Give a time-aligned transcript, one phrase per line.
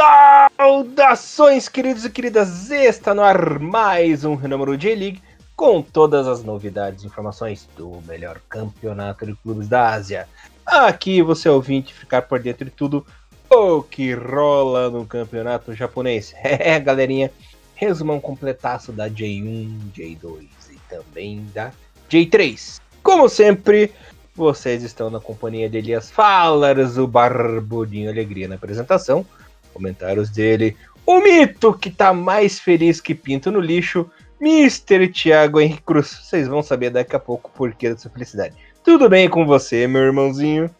[0.00, 2.70] Saudações, queridos e queridas!
[2.70, 5.22] Está no ar mais um Renúmero J-League
[5.54, 10.26] com todas as novidades e informações do melhor campeonato de clubes da Ásia.
[10.64, 13.04] Aqui você ouvinte ficar por dentro de tudo
[13.50, 16.32] o que rola no campeonato japonês.
[16.42, 17.30] É, galerinha,
[17.74, 21.72] resumão completaço da J1, J2 e também da
[22.10, 22.80] J3.
[23.02, 23.92] Como sempre,
[24.34, 29.26] vocês estão na companhia de Elias Falas, o Barbudinho Alegria na apresentação.
[29.72, 30.76] Comentários dele.
[31.06, 34.08] O mito que tá mais feliz que pinto no lixo,
[34.40, 35.08] Mr.
[35.08, 36.20] Thiago Henrique Cruz.
[36.22, 38.54] Vocês vão saber daqui a pouco o porquê dessa felicidade.
[38.82, 40.70] Tudo bem com você, meu irmãozinho?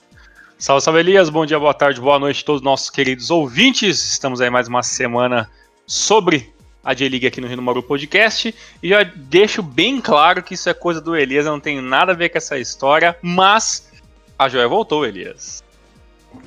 [0.58, 4.12] Salve, salve Elias, bom dia, boa tarde, boa noite a todos os nossos queridos ouvintes.
[4.12, 5.48] Estamos aí mais uma semana
[5.86, 6.52] sobre
[6.84, 8.54] a J-League aqui no Rio Maru Podcast.
[8.82, 12.14] E já deixo bem claro que isso é coisa do Elias, não tem nada a
[12.14, 13.90] ver com essa história, mas
[14.38, 15.62] a joia voltou, Elias.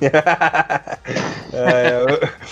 [1.52, 2.04] é,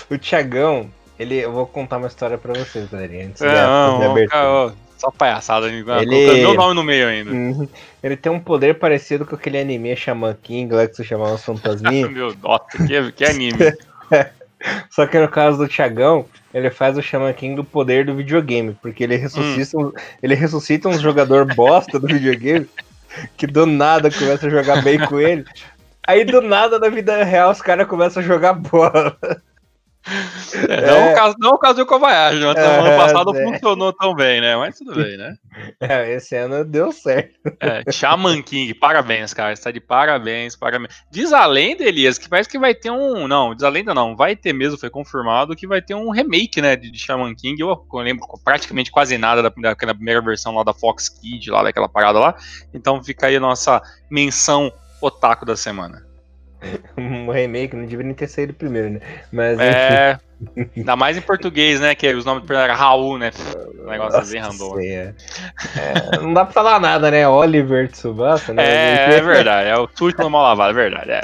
[0.09, 3.27] o, o Tiagão, ele, eu vou contar uma história pra vocês, galerinha.
[3.27, 5.83] Antes é, não, não, cara, só palhaçada, ele...
[5.83, 7.31] colocando meu nome no meio ainda.
[7.31, 7.67] Uhum.
[8.01, 11.43] Ele tem um poder parecido com aquele anime Shaman King, lá que se chamava os
[11.45, 12.09] fantasminhas.
[12.09, 13.57] meu Deus, que, que anime.
[14.89, 18.77] Só que no caso do Tiagão, ele faz o Shaman King do poder do videogame,
[18.81, 19.87] porque ele ressuscita, hum.
[19.87, 22.69] um, ele ressuscita um jogador bosta do videogame
[23.37, 25.45] que do nada começa a jogar bem com ele.
[26.07, 29.17] Aí do nada na vida real os caras começam a jogar bola.
[30.67, 31.11] É, não, é.
[31.11, 32.53] o caso, não o caso do Kobayashi, né?
[32.57, 33.43] É, ano passado é.
[33.43, 34.55] funcionou tão bem, né?
[34.57, 35.35] Mas tudo bem, né?
[35.79, 37.35] É, esse ano deu certo.
[37.59, 39.53] É, Shaman King, parabéns, cara.
[39.53, 40.95] Está de parabéns, parabéns.
[41.11, 43.27] Diz a lenda, Elias, que parece que vai ter um.
[43.27, 46.59] Não, diz a lenda não, vai ter mesmo, foi confirmado que vai ter um remake,
[46.59, 46.75] né?
[46.75, 47.61] De, de Shaman King.
[47.61, 51.61] Eu, eu lembro praticamente quase nada da, daquela primeira versão lá da Fox Kid, lá
[51.61, 52.35] daquela parada lá.
[52.73, 53.79] Então fica aí a nossa
[54.09, 54.73] menção
[55.05, 56.05] otaku da semana.
[56.97, 58.99] um remake, não deveria nem ter saído primeiro, né?
[59.31, 60.17] Mas, é,
[60.75, 61.93] ainda mais em português, né?
[61.95, 63.31] Que os nomes do era Raul, né?
[63.79, 64.79] O negócio bem random.
[64.79, 65.13] É.
[65.75, 67.27] É, não dá pra falar nada, né?
[67.27, 68.63] Oliver Tsubasa, né?
[68.63, 71.11] É, é verdade, é o no mal lavado, é verdade.
[71.11, 71.21] É.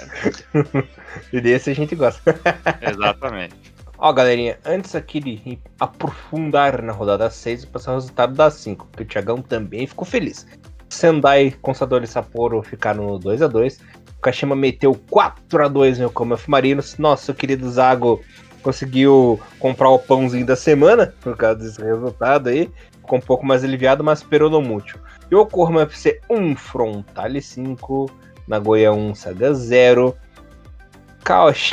[1.31, 2.35] e desse a gente gosta.
[2.81, 3.55] Exatamente.
[4.01, 8.87] Ó, galerinha, antes aqui de aprofundar na rodada 6 e passar o resultado da 5,
[8.95, 10.47] que o Thiagão também ficou feliz.
[10.89, 13.79] Sendai Consador e Sapporo ficaram no 2 a 2
[14.19, 16.97] o Kashima meteu 4 a 2 no Yokohama Marinos.
[16.97, 18.19] Nosso querido Zago
[18.61, 22.69] conseguiu comprar o pãozinho da semana por causa desse resultado aí.
[22.97, 24.99] Ficou um pouco mais aliviado, mas no mútil.
[25.31, 28.11] Yokohama FC 1, Frontale 5,
[28.45, 30.13] Nagoya 1, Saga 0.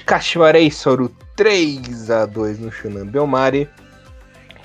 [0.06, 3.69] Kashiwarei Soru 3 a 2 no Shunan Belmari.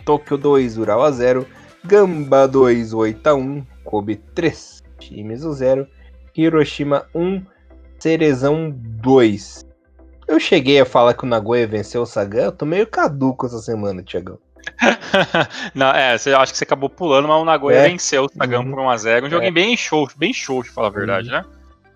[0.06, 1.48] Tokyo 2, Ural 0.
[1.84, 3.66] Gamba 2, 8 a 1.
[3.92, 5.86] Kobe 3, Shimizu 0.
[6.34, 7.44] Hiroshima 1,
[8.00, 9.66] Cerezão 2.
[10.30, 13.60] Eu cheguei a falar que o Nagoya venceu o Sagan, eu tô meio caduco essa
[13.60, 14.40] semana, Tiagão.
[15.76, 17.90] Não, é, você acho que você acabou pulando, mas o Nagoya é.
[17.90, 18.72] venceu o Sagan uhum.
[18.72, 19.26] por 1x0.
[19.26, 19.52] Um jogo é.
[19.52, 21.36] bem show, bem show, de falar a verdade, uhum.
[21.36, 21.46] né?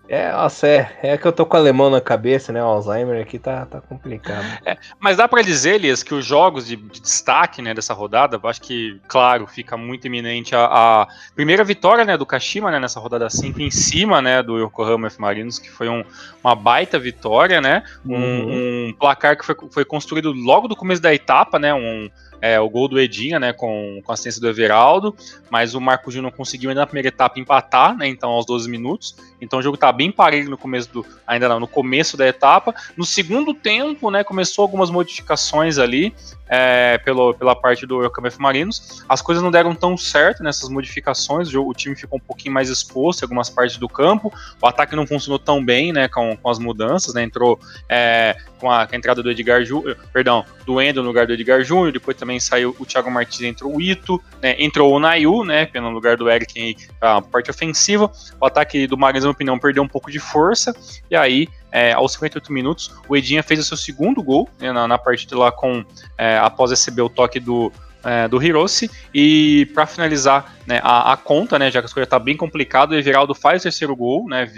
[0.08, 2.62] É, nossa, é, é que eu tô com alemão na cabeça, né?
[2.62, 4.44] O Alzheimer aqui tá, tá complicado.
[4.64, 8.38] É, mas dá para dizer, Elias, que os jogos de, de, destaque né, dessa rodada,
[8.44, 13.00] acho que, claro, fica muito iminente a, a, primeira vitória né, do Kashima né, nessa
[13.00, 16.04] rodada 5 em cima né, do Yokohama F Marinos, que foi um,
[16.42, 17.82] uma baita vitória, né?
[18.04, 18.88] Um, uhum.
[18.88, 21.74] um placar que foi, foi construído logo do começo da etapa, né?
[21.74, 22.08] Um,
[22.40, 25.14] é, o gol do Edinha, né, com, com assistência do Everaldo,
[25.50, 29.16] mas o Marco Júnior conseguiu ainda na primeira etapa empatar, né, então aos 12 minutos.
[29.40, 32.74] Então o jogo tá bem parelho no começo do, ainda não, no começo da etapa.
[32.96, 36.14] No segundo tempo, né, começou algumas modificações ali
[36.48, 39.04] é, pelo, pela parte do Yokohama Marinos.
[39.08, 42.68] As coisas não deram tão certo nessas modificações, o, o, time ficou um pouquinho mais
[42.68, 46.50] exposto em algumas partes do campo, o ataque não funcionou tão bem, né, com, com
[46.50, 47.58] as mudanças, né, entrou
[47.88, 51.32] é, com, a, com, a, entrada do Edgar Júnior, perdão, do Endo no lugar do
[51.32, 55.44] Edgar Júnior, depois também saiu o Thiago Martins, entrou o Ito, né, entrou o Nayu,
[55.44, 58.10] né, no lugar do Eric, a parte ofensiva,
[58.40, 60.74] o ataque do Marinos, na opinião, perdeu um pouco de força,
[61.10, 64.88] e aí é, aos 58 minutos, o Edinha fez o seu segundo gol né, na,
[64.88, 65.84] na, partida lá com
[66.16, 67.70] é, após receber o toque do,
[68.02, 68.90] é, do Hiroshi.
[69.12, 72.94] E para finalizar né, a, a, conta, né, já que a coisa tá bem complicada,
[72.94, 74.50] o Everaldo faz o terceiro gol, né,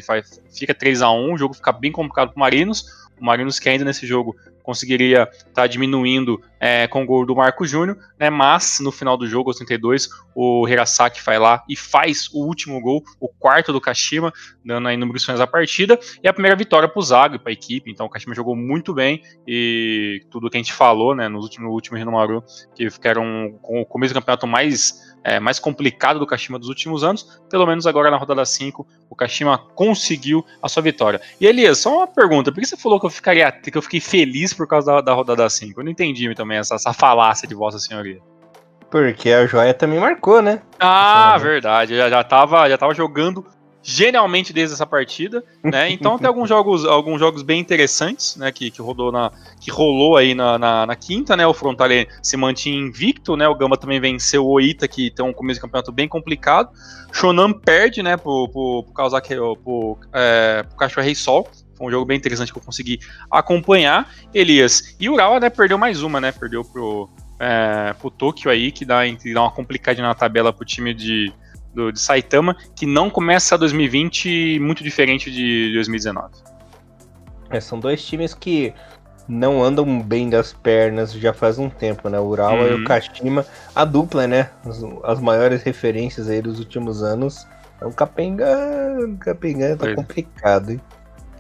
[0.55, 3.08] fica 3 a 1 o jogo fica bem complicado para Marinos.
[3.21, 4.37] O Marinos que ainda nesse jogo
[4.69, 8.29] conseguiria estar tá diminuindo é, com o gol do Marco Júnior, né?
[8.29, 12.79] Mas no final do jogo, aos 32, o Hirasaki vai lá e faz o último
[12.79, 14.31] gol, o quarto do Kashima,
[14.63, 17.53] dando aí numerações à partida, e a primeira vitória para o Zago e para a
[17.53, 17.91] equipe.
[17.91, 21.67] Então o Kashima jogou muito bem e tudo que a gente falou, né, no último,
[21.67, 22.45] no último Renomaru,
[22.75, 27.05] que ficaram com o começo do campeonato mais é, mais complicado do Kashima dos últimos
[27.05, 31.21] anos, pelo menos agora na rodada 5, o Kashima conseguiu a sua vitória.
[31.41, 34.01] E Elias, só uma pergunta, por que você falou que eu ficaria que eu fiquei
[34.01, 35.81] feliz por causa da, da rodada 5?
[35.81, 38.21] Eu não entendi também essa, essa falácia de Vossa Senhoria.
[38.91, 40.63] Porque a joia também marcou, né?
[40.81, 41.95] Ah, verdade.
[41.95, 43.45] Já, já, tava, já tava jogando
[43.91, 45.91] genialmente desde essa partida, né?
[45.91, 48.53] Então tem alguns jogos, alguns jogos bem interessantes, né?
[48.53, 51.47] Que, que rodou na, que rolou aí na, na, na quinta, né?
[51.47, 53.49] O Frontale se mantinha invicto, né?
[53.49, 56.69] O Gamba também venceu o Oita, que tem um começo de campeonato bem complicado.
[57.11, 58.19] Shonan perde, né?
[58.19, 61.49] Por, por, por causar que por, é, por Cachorro Rei Sol.
[61.75, 62.99] Foi um jogo bem interessante que eu consegui
[63.31, 64.13] acompanhar.
[64.35, 64.97] Elias.
[65.01, 65.49] E o Urawa, né?
[65.49, 66.31] Perdeu mais uma, né?
[66.31, 67.09] Perdeu pro,
[67.41, 71.33] é, pro Tokyo aí, que dá, que dá uma complicadinha na tabela pro time de
[71.75, 76.29] do, de Saitama, que não começa 2020 muito diferente de 2019.
[77.51, 78.75] É, são dois times que
[79.29, 82.19] não andam bem das pernas já faz um tempo, né?
[82.19, 82.67] O Urawa uhum.
[82.67, 82.85] e o uhum.
[82.85, 84.51] Kashima, a dupla, né?
[84.65, 87.47] As, as, maiores referências aí dos últimos anos.
[87.81, 88.49] É um Capenga,
[89.21, 89.95] Capenga tá pois.
[89.95, 90.81] complicado, hein?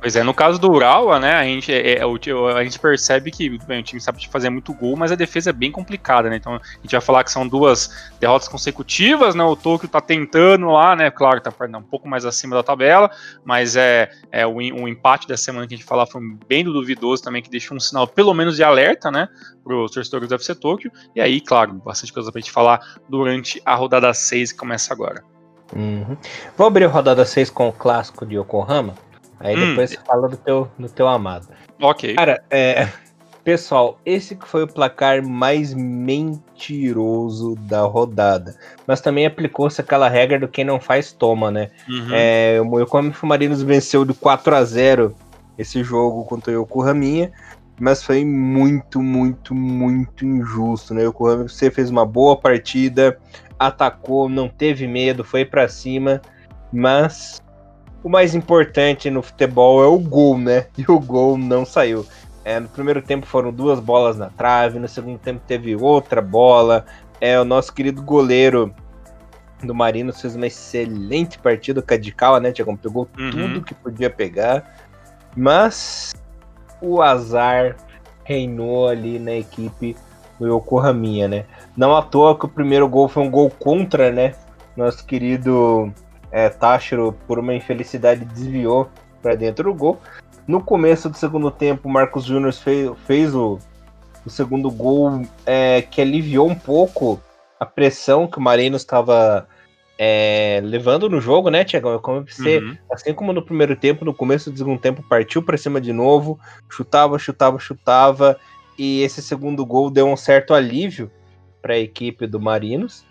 [0.00, 3.59] Pois é, no caso do Urawa, né, a gente, é, é, a gente percebe que
[3.67, 6.37] bem, o time sabe fazer muito gol, mas a defesa é bem complicada, né?
[6.37, 9.43] Então a gente vai falar que são duas derrotas consecutivas, né?
[9.43, 11.11] O Tokyo tá tentando lá, né?
[11.11, 13.11] Claro, tá um pouco mais acima da tabela,
[13.45, 17.23] mas é, é o, o empate da semana que a gente falar foi bem duvidoso
[17.23, 19.29] também, que deixou um sinal pelo menos de alerta, né?
[19.65, 20.93] Para os torcedores do FC Tokyo.
[21.15, 25.25] E aí, claro, bastante coisa pra gente falar durante a rodada 6 que começa agora.
[25.75, 26.17] Uhum.
[26.56, 28.94] Vou abrir a rodada 6 com o clássico de Yokohama.
[29.40, 29.70] Aí hum.
[29.70, 31.49] depois você fala do teu, do teu amado.
[31.81, 32.14] Ok.
[32.14, 32.88] Cara, é,
[33.44, 38.55] pessoal, esse que foi o placar mais mentiroso da rodada.
[38.87, 41.70] Mas também aplicou-se aquela regra do quem não faz, toma, né?
[41.88, 42.08] Uhum.
[42.12, 45.14] É, o Yokohama Fumarinos venceu de 4 a 0
[45.56, 47.31] esse jogo contra o Yokohama,
[47.81, 51.05] mas foi muito, muito, muito injusto, né?
[51.05, 53.19] O Yokohama você fez uma boa partida,
[53.58, 56.20] atacou, não teve medo, foi para cima,
[56.73, 57.43] mas
[58.03, 60.67] o mais importante no futebol é o gol, né?
[60.77, 62.06] E o gol não saiu.
[62.45, 66.87] É, no primeiro tempo foram duas bolas na trave, no segundo tempo teve outra bola.
[67.21, 68.75] É, o nosso querido goleiro
[69.62, 71.81] do Marino fez uma excelente partida.
[71.81, 72.77] O Cadical, né, Tiagão?
[72.77, 73.31] Pegou uhum.
[73.31, 74.65] tudo que podia pegar.
[75.37, 76.15] Mas
[76.81, 77.77] o azar
[78.25, 79.97] reinou ali na equipe
[80.39, 81.44] do Yokohaminha, né?
[81.77, 84.35] Não à toa que o primeiro gol foi um gol contra, né?
[84.77, 85.93] Nosso querido
[86.31, 88.89] é, Táchiro, por uma infelicidade, desviou
[89.23, 90.01] para dentro do gol.
[90.47, 93.59] No começo do segundo tempo, o Marcos Júnior fez, fez o,
[94.25, 97.21] o, segundo gol é, que aliviou um pouco
[97.61, 99.47] a pressão que o Marinos estava
[99.99, 101.99] é, levando no jogo, né, Tiagão?
[101.99, 102.77] Como você, uhum.
[102.91, 106.39] assim como no primeiro tempo, no começo do segundo tempo, partiu para cima de novo,
[106.71, 108.39] chutava, chutava, chutava,
[108.79, 111.11] e esse segundo gol deu um certo alívio
[111.61, 113.05] para a equipe do Marinos.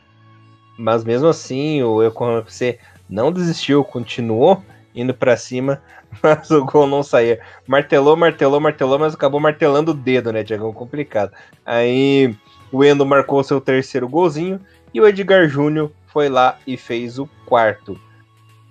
[0.80, 4.63] Mas mesmo assim, o Eucom FC não desistiu, continuou
[4.94, 5.81] indo para cima,
[6.21, 7.39] mas o gol não saía.
[7.68, 10.74] Martelou, martelou, martelou, mas acabou martelando o dedo, né, Tiagão?
[10.74, 11.31] Complicado.
[11.65, 12.36] Aí
[12.71, 14.59] o Endo marcou seu terceiro golzinho
[14.94, 18.00] e o Edgar Júnior foi lá e fez o quarto.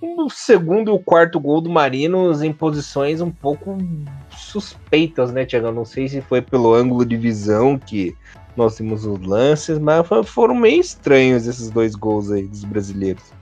[0.02, 3.78] O segundo e o quarto gol do Marinos em posições um pouco
[4.30, 5.72] suspeitas, né, Tiagão?
[5.72, 8.14] Não sei se foi pelo ângulo de visão que
[8.56, 13.35] nós temos os lances, mas foram meio estranhos esses dois gols aí dos brasileiros.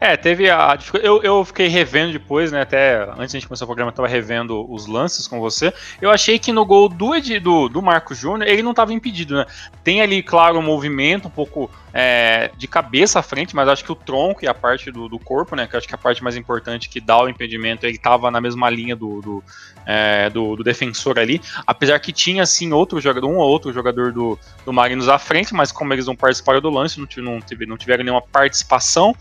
[0.00, 0.78] É, teve a.
[1.02, 2.60] Eu, eu fiquei revendo depois, né?
[2.60, 5.72] Até antes a gente começar o programa, eu tava revendo os lances com você.
[6.00, 9.46] Eu achei que no gol do, do, do Marco Júnior, ele não tava impedido, né?
[9.82, 13.90] Tem ali, claro, um movimento um pouco é, de cabeça à frente, mas acho que
[13.90, 15.66] o tronco e a parte do, do, corpo, né?
[15.66, 18.68] Que acho que a parte mais importante que dá o impedimento, ele tava na mesma
[18.68, 19.44] linha do, do,
[19.86, 21.40] é, do, do defensor ali.
[21.66, 25.54] Apesar que tinha, assim, outro jogador, um ou outro jogador do, do Marinos à frente,
[25.54, 29.16] mas como eles não participaram do lance, não, não, não tiveram nenhuma participação,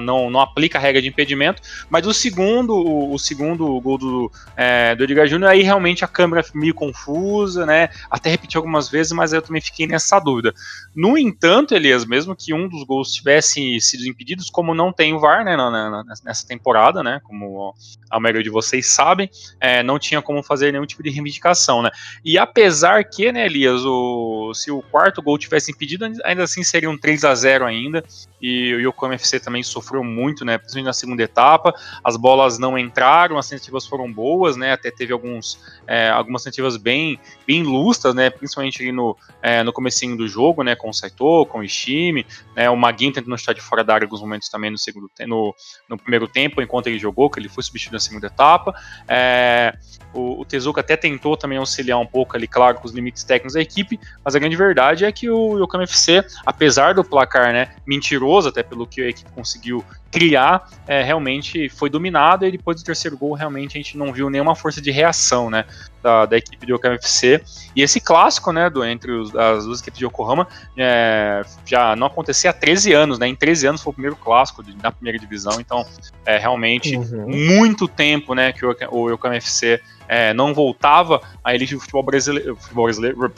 [0.00, 4.32] não, não aplica a regra de impedimento, mas o segundo, o, o segundo gol do,
[4.56, 7.88] é, do Edgar Júnior, aí realmente a câmera meio confusa, né?
[8.10, 10.54] Até repeti algumas vezes, mas eu também fiquei nessa dúvida.
[10.94, 15.20] No entanto, Elias, mesmo que um dos gols tivesse sido impedidos, como não tem o
[15.20, 17.72] VAR, né, na, na, nessa temporada, né, como
[18.10, 21.90] a maioria de vocês sabem, é, não tinha como fazer nenhum tipo de reivindicação, né.
[22.24, 26.90] E apesar que, né, Elias, o, se o quarto gol tivesse impedido, ainda assim seria
[26.90, 28.04] um 3 a 0 ainda,
[28.40, 32.78] e o Yokohama FC também sofreu muito, né, principalmente na segunda etapa, as bolas não
[32.78, 38.14] entraram, as tentativas foram boas, né, até teve alguns, é, algumas tentativas bem, bem lustras,
[38.14, 41.64] né, principalmente ali no, é, no comecinho do jogo, né, com o Saito, com o
[41.64, 44.78] Ishimi, né, o Maguinho tentando estar de fora da área em alguns momentos também no,
[44.78, 45.54] segundo, no,
[45.88, 48.74] no primeiro tempo, enquanto ele jogou, que ele foi substituído na segunda etapa,
[49.06, 49.74] é,
[50.12, 53.54] o, o Tezuka até tentou também auxiliar um pouco ali, claro, com os limites técnicos
[53.54, 57.74] da equipe, mas a grande verdade é que o Yokohama FC, apesar do placar, né,
[57.86, 62.84] mentiroso, até pelo que a equipe conseguiu criar, é, realmente foi dominado e depois do
[62.84, 65.64] terceiro gol, realmente a gente não viu nenhuma força de reação, né,
[66.02, 67.40] da, da equipe do Yokohama FC.
[67.76, 72.08] E esse clássico, né, do, entre os, as duas equipes de Yokohama, é, já não
[72.08, 75.18] acontecia há 13 anos, né, em 13 anos foi o primeiro clássico de, da primeira
[75.18, 75.86] divisão, então
[76.26, 77.28] é realmente uhum.
[77.28, 82.02] muito tempo, né, que o, o Yokohama FC é, não voltava à elite do futebol
[82.02, 83.32] brasileiro, futebol brasileiro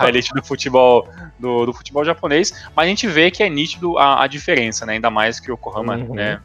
[0.00, 1.08] a elite do futebol
[1.38, 4.94] do, do, futebol japonês, mas a gente vê que é nítido a, a diferença, né?
[4.94, 6.14] Ainda mais que o Yokohama, uhum.
[6.16, 6.42] né?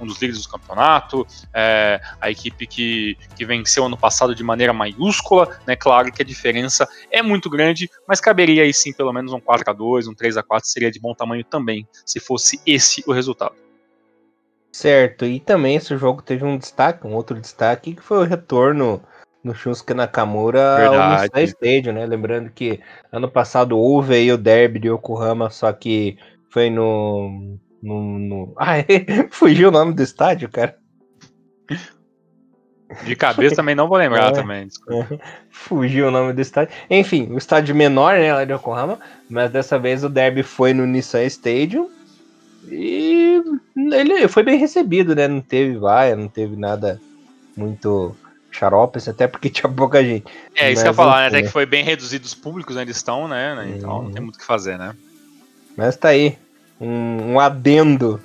[0.00, 4.72] Um dos líderes do campeonato, é, a equipe que, que venceu ano passado de maneira
[4.72, 5.74] maiúscula, né?
[5.74, 9.68] Claro que a diferença é muito grande, mas caberia aí sim pelo menos um 4
[9.68, 13.12] a 2 um 3 a 4 seria de bom tamanho também, se fosse esse o
[13.12, 13.63] resultado.
[14.74, 19.00] Certo, e também esse jogo teve um destaque, um outro destaque, que foi o retorno
[19.44, 20.96] no Shunsuke Nakamura Verdade.
[20.96, 22.04] ao Nissan Stadium, né?
[22.04, 22.80] Lembrando que
[23.12, 26.18] ano passado houve aí o derby de Yokohama, só que
[26.50, 27.56] foi no...
[27.80, 28.54] no, no...
[28.58, 28.74] Ah,
[29.30, 30.76] fugiu o nome do estádio, cara.
[33.04, 34.66] De cabeça também não vou lembrar é, também.
[34.90, 35.18] É.
[35.50, 36.74] Fugiu o nome do estádio.
[36.90, 38.98] Enfim, o estádio menor, né, lá de Yokohama,
[39.30, 41.88] mas dessa vez o derby foi no Nissan Stadium
[42.70, 43.42] e
[43.76, 45.28] ele foi bem recebido, né?
[45.28, 47.00] Não teve vaia, não teve nada
[47.56, 48.16] muito
[48.50, 50.24] xaropes, até porque tinha pouca gente.
[50.54, 51.26] É, isso que eu ia falar, né?
[51.38, 53.74] Até que foi bem reduzido os públicos onde estão, né?
[53.76, 54.94] Então não tem muito o que fazer, né?
[55.76, 56.38] Mas tá aí.
[56.80, 58.20] Um, um adendo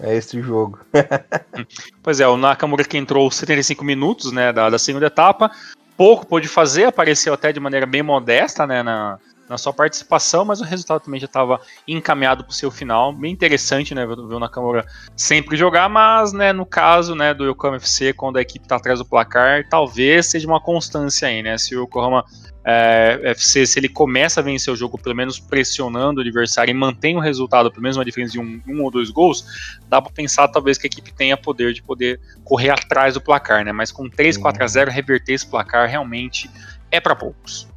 [0.00, 0.80] a esse jogo.
[2.02, 5.50] pois é, o Nakamura que entrou 75 minutos, né, da, da segunda etapa,
[5.96, 10.60] pouco pôde fazer, apareceu até de maneira bem modesta, né, na, na sua participação, mas
[10.60, 13.12] o resultado também já estava encaminhado para o seu final.
[13.12, 14.86] Bem interessante, né, ver o Nakamura
[15.16, 18.98] sempre jogar, mas, né, no caso, né, do Yokohama FC, quando a equipe está atrás
[18.98, 22.24] do placar, talvez seja uma constância aí, né, se o Yokohama
[22.66, 26.74] é, FC, se ele começa a vencer o jogo, pelo menos pressionando o adversário e
[26.74, 29.44] mantém o resultado, pelo menos uma diferença de um, um ou dois gols,
[29.86, 33.64] dá para pensar talvez que a equipe tenha poder de poder correr atrás do placar,
[33.64, 36.50] né, mas com 3, 4 a 0 reverter esse placar realmente
[36.90, 37.68] é para poucos.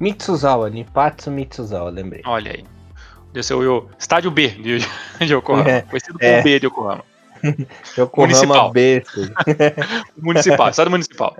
[0.00, 2.22] Mitsuzawa, Nipatsu Mitsuzawa, lembrei.
[2.24, 2.64] Olha aí.
[3.32, 4.78] Desse o estádio B de,
[5.24, 5.70] de Yokohama.
[5.70, 6.42] É, Conhecido como é.
[6.42, 7.04] B de Yokohama.
[7.98, 8.72] Yokohama municipal.
[8.72, 9.04] B.
[10.16, 11.36] municipal, estado municipal.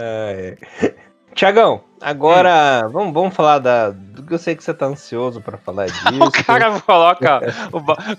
[0.00, 0.94] É, é.
[1.34, 2.90] Tiagão, agora hum.
[2.90, 6.02] vamos, vamos falar da, do que eu sei que você tá ansioso para falar disso.
[6.22, 7.40] o cara coloca,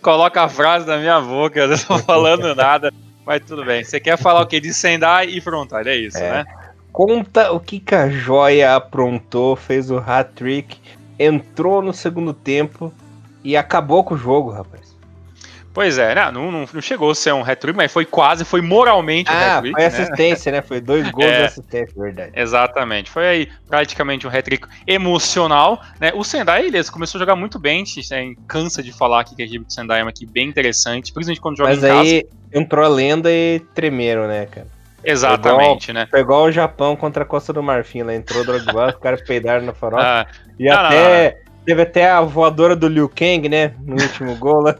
[0.01, 2.91] coloca a frase na minha boca, eu não tô falando nada,
[3.25, 3.83] mas tudo bem.
[3.83, 4.59] Você quer falar o que?
[4.61, 6.31] De Sendai e Frontal, é isso, é.
[6.31, 6.45] né?
[6.91, 10.77] Conta o que, que a joia aprontou, fez o hat-trick,
[11.17, 12.93] entrou no segundo tempo
[13.43, 14.91] e acabou com o jogo, rapaz.
[15.73, 19.31] Pois é, não, não, não chegou a ser um hat-trick, mas foi quase, foi moralmente
[19.31, 19.73] um ah, hat-trick.
[19.73, 19.87] Foi né?
[19.87, 20.57] assistência, né?
[20.57, 20.61] né?
[20.61, 22.31] Foi dois gols é, de assistência, verdade.
[22.35, 23.09] Exatamente.
[23.09, 25.81] Foi aí praticamente um hat-trick emocional.
[25.97, 26.11] Né?
[26.13, 29.43] O Sendai, ele começou a jogar muito bem, a gente cansa de falar aqui que
[29.43, 31.95] a equipe do Sendai é uma equipe bem interessante, principalmente quando joga mas em casa.
[31.95, 34.80] Mas aí entrou a lenda e tremeram, né, cara?
[35.03, 36.07] Exatamente, foi igual, né?
[36.09, 39.21] Foi igual o Japão contra a Costa do Marfim, lá entrou o Drogba, os caras
[39.21, 40.03] peidaram na farofa.
[40.03, 40.27] Ah,
[40.59, 41.65] e não, até não, não.
[41.65, 43.73] teve até a voadora do Liu Kang, né?
[43.79, 44.75] No último gol lá.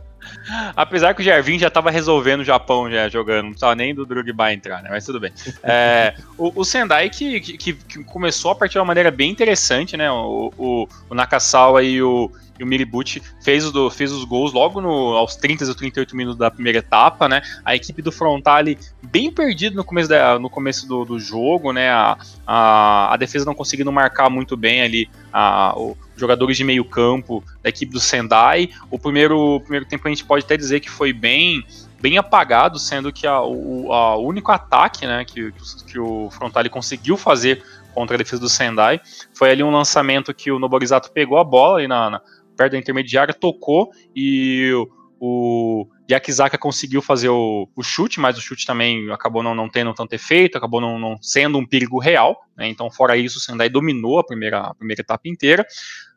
[0.76, 4.06] Apesar que o Jarvin já estava resolvendo o Japão já jogando, não precisava nem do
[4.06, 4.90] Drogba entrar, né?
[4.90, 5.32] Mas tudo bem.
[5.64, 9.98] É, o, o, Sendai que, que, que, começou a partir de uma maneira bem interessante,
[9.98, 10.12] né?
[10.12, 14.80] O, o, o Nakasawa e o, e o Miribuchi fez, o, fez os gols logo
[14.80, 17.42] no, aos 30 ou 38 minutos da primeira etapa, né?
[17.66, 21.90] A equipe do Frontale bem perdida no começo, da, no começo do, do jogo, né?
[21.90, 26.86] A, a, a, defesa não conseguindo marcar muito bem ali a, os jogadores de meio
[26.86, 28.70] campo da equipe do Sendai.
[28.90, 31.66] O primeiro, o primeiro tempo a gente pode até dizer que foi bem
[32.00, 35.54] bem apagado, sendo que a, o a único ataque né, que,
[35.86, 39.00] que o Frontale conseguiu fazer contra a defesa do Sendai
[39.36, 42.22] foi ali um lançamento que o Noborizato pegou a bola ali na, na
[42.58, 44.88] perto da intermediária, tocou e o
[46.10, 50.14] Yakizaka conseguiu fazer o, o, chute, mas o chute também acabou não, não tendo tanto
[50.14, 52.38] efeito, acabou não, não sendo um perigo real.
[52.58, 52.68] Né?
[52.68, 55.66] Então, fora isso, o Sendai dominou a primeira, a primeira etapa inteira.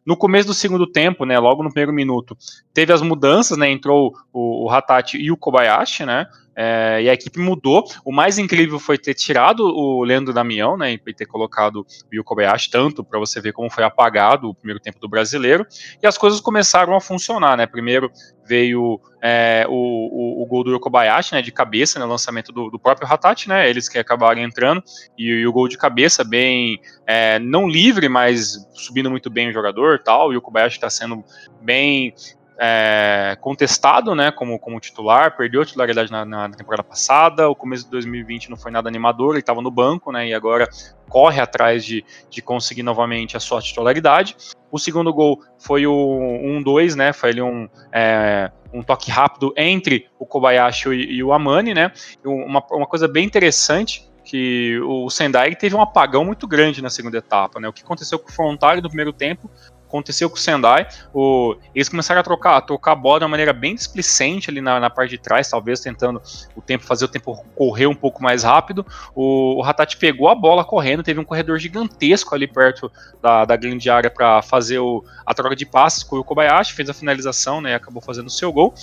[0.06, 2.36] No começo do segundo tempo, né, logo no primeiro minuto,
[2.72, 7.12] teve as mudanças, né, entrou o, o Hatati e o Kobayashi, né, é, e a
[7.12, 7.84] equipe mudou.
[8.04, 12.24] O mais incrível foi ter tirado o Leandro Damião, né, e ter colocado o Yu
[12.24, 15.66] Kobayashi, tanto para você ver como foi apagado o primeiro tempo do brasileiro,
[16.02, 18.10] e as coisas começaram a funcionar, né, primeiro
[18.46, 22.70] veio é, o, o, o, gol do Yokobayashi, né, de cabeça, no né, lançamento do,
[22.70, 24.82] do, próprio Hatati, né, eles que acabaram entrando,
[25.16, 29.52] e, e o gol de cabeça bem, é, não livre, mas subindo muito bem o
[29.52, 31.24] jogador, tal, e o Kobayashi está sendo
[31.62, 32.14] bem
[32.58, 37.84] é, contestado, né, como, como titular, perdeu a titularidade na, na, temporada passada, o começo
[37.84, 40.68] de 2020 não foi nada animador, ele estava no banco, né, e agora
[41.08, 44.36] corre atrás de, de conseguir novamente a sua titularidade.
[44.70, 50.08] O segundo gol foi o 1-2, né, foi ali um, é, um toque rápido entre
[50.18, 51.92] o Kobayashi e, e o Amani, né,
[52.24, 57.18] uma, uma coisa bem interessante que o Sendai teve um apagão muito grande na segunda
[57.18, 57.68] etapa, né?
[57.68, 59.50] O que aconteceu com o Frontale no primeiro tempo
[59.94, 60.88] aconteceu com o Sendai.
[61.12, 64.60] O, eles começaram a trocar, a trocar a bola de uma maneira bem displicente ali
[64.60, 66.20] na, na, parte de trás, talvez tentando
[66.56, 68.84] o tempo fazer o tempo correr um pouco mais rápido.
[69.14, 72.90] O, o pegou a bola correndo, teve um corredor gigantesco ali perto
[73.22, 76.88] da, da grande área para fazer o, a troca de passes com o Kobayashi, fez
[76.90, 78.74] a finalização, né, e acabou fazendo o seu gol.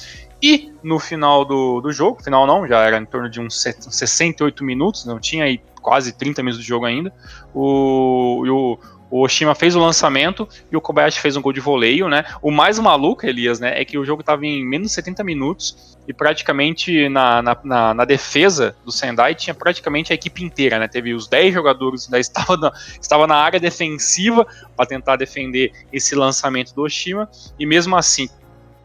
[0.41, 4.63] E no final do, do jogo, final não, já era em torno de uns 68
[4.63, 7.13] minutos, não tinha aí quase 30 minutos de jogo ainda.
[7.53, 8.80] O, o,
[9.12, 12.24] o Oshima fez o lançamento e o Kobayashi fez um gol de voleio, né?
[12.41, 15.98] O mais maluco, Elias, né, é que o jogo estava em menos de 70 minutos
[16.08, 20.88] e praticamente na, na, na, na, defesa do Sendai tinha praticamente a equipe inteira, né?
[20.88, 26.15] Teve os 10 jogadores ainda estavam na, estava na área defensiva para tentar defender esse
[26.15, 28.30] lançamento do Oshima e mesmo assim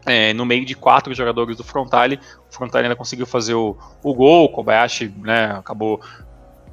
[0.05, 2.19] é, no meio de quatro jogadores do Frontale,
[2.49, 6.01] o Frontale ainda conseguiu fazer o, o gol, o Kobayashi né, acabou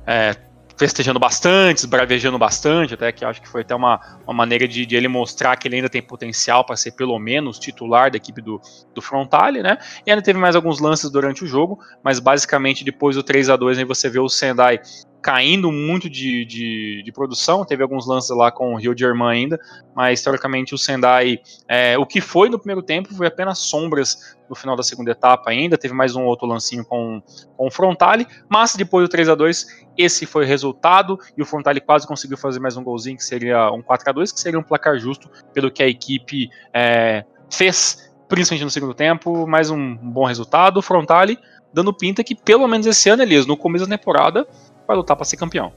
[0.06, 0.36] é,
[0.76, 4.96] festejando bastante, bravejando bastante, até que acho que foi até uma, uma maneira de, de
[4.96, 8.60] ele mostrar que ele ainda tem potencial para ser pelo menos titular da equipe do,
[8.94, 9.78] do Frontale, né?
[10.06, 13.56] E ainda teve mais alguns lances durante o jogo, mas basicamente depois do 3 a
[13.56, 14.80] 2 aí você vê o Sendai
[15.24, 17.64] caindo muito de, de, de, produção.
[17.64, 19.58] Teve alguns lances lá com o Rio de Germain ainda,
[19.96, 24.54] mas historicamente o Sendai, é, o que foi no primeiro tempo foi apenas sombras no
[24.54, 25.78] final da segunda etapa ainda.
[25.78, 27.22] Teve mais um outro lancinho com,
[27.56, 31.46] com o Frontale, mas depois do 3 a 2 esse foi o resultado e o
[31.46, 34.58] Frontale quase conseguiu fazer mais um golzinho que seria um 4 a 2 que seria
[34.58, 39.46] um placar justo pelo que a equipe é, fez, principalmente no segundo tempo.
[39.46, 40.76] Mais um bom resultado.
[40.76, 41.38] O Frontale
[41.74, 44.46] dando pinta que pelo menos esse ano, Elias, no começo da temporada,
[44.86, 45.72] vai lutar para ser campeão.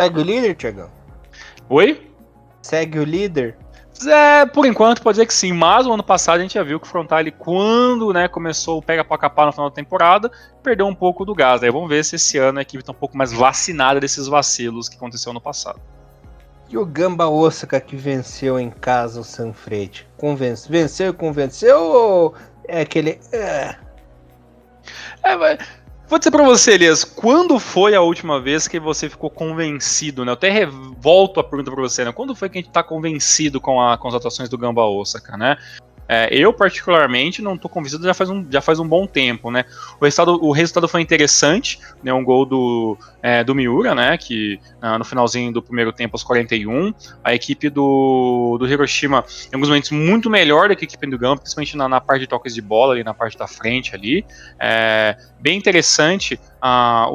[0.00, 0.90] Segue o líder, Tiagão?
[1.68, 2.10] Oi?
[2.62, 3.56] Segue o líder?
[4.06, 6.78] É, por enquanto pode dizer que sim, mas o ano passado a gente já viu
[6.78, 10.30] que o Frontale, quando né, começou o pega pra capar no final da temporada,
[10.62, 11.62] perdeu um pouco do gás.
[11.62, 14.88] Aí vamos ver se esse ano a equipe tá um pouco mais vacinada desses vacilos
[14.88, 15.80] que aconteceu no passado.
[16.68, 20.06] E o Gamba Osaka que venceu em casa o Sanfrede?
[20.16, 20.70] Convence...
[20.70, 22.34] Venceu e convenceu ou
[22.68, 23.18] é aquele.
[23.32, 23.74] É,
[25.24, 25.58] é
[26.08, 30.30] Vou dizer pra você, Elias, quando foi a última vez que você ficou convencido, né?
[30.30, 32.12] Eu até volto a pergunta pra você, né?
[32.12, 35.36] Quando foi que a gente tá convencido com, a, com as atuações do Gamba Osaka,
[35.36, 35.58] né?
[36.08, 39.66] É, eu, particularmente, não estou convencido já faz, um, já faz um bom tempo, né?
[40.00, 42.10] O resultado, o resultado foi interessante, né?
[42.14, 44.16] Um gol do, é, do Miura, né?
[44.16, 46.94] Que ah, no finalzinho do primeiro tempo, aos 41.
[47.22, 51.18] A equipe do, do Hiroshima, em alguns momentos, muito melhor do que a equipe do
[51.18, 54.24] Gamba, principalmente na, na parte de toques de bola, ali na parte da frente ali.
[54.58, 55.97] É, bem interessante
[56.60, 57.08] a,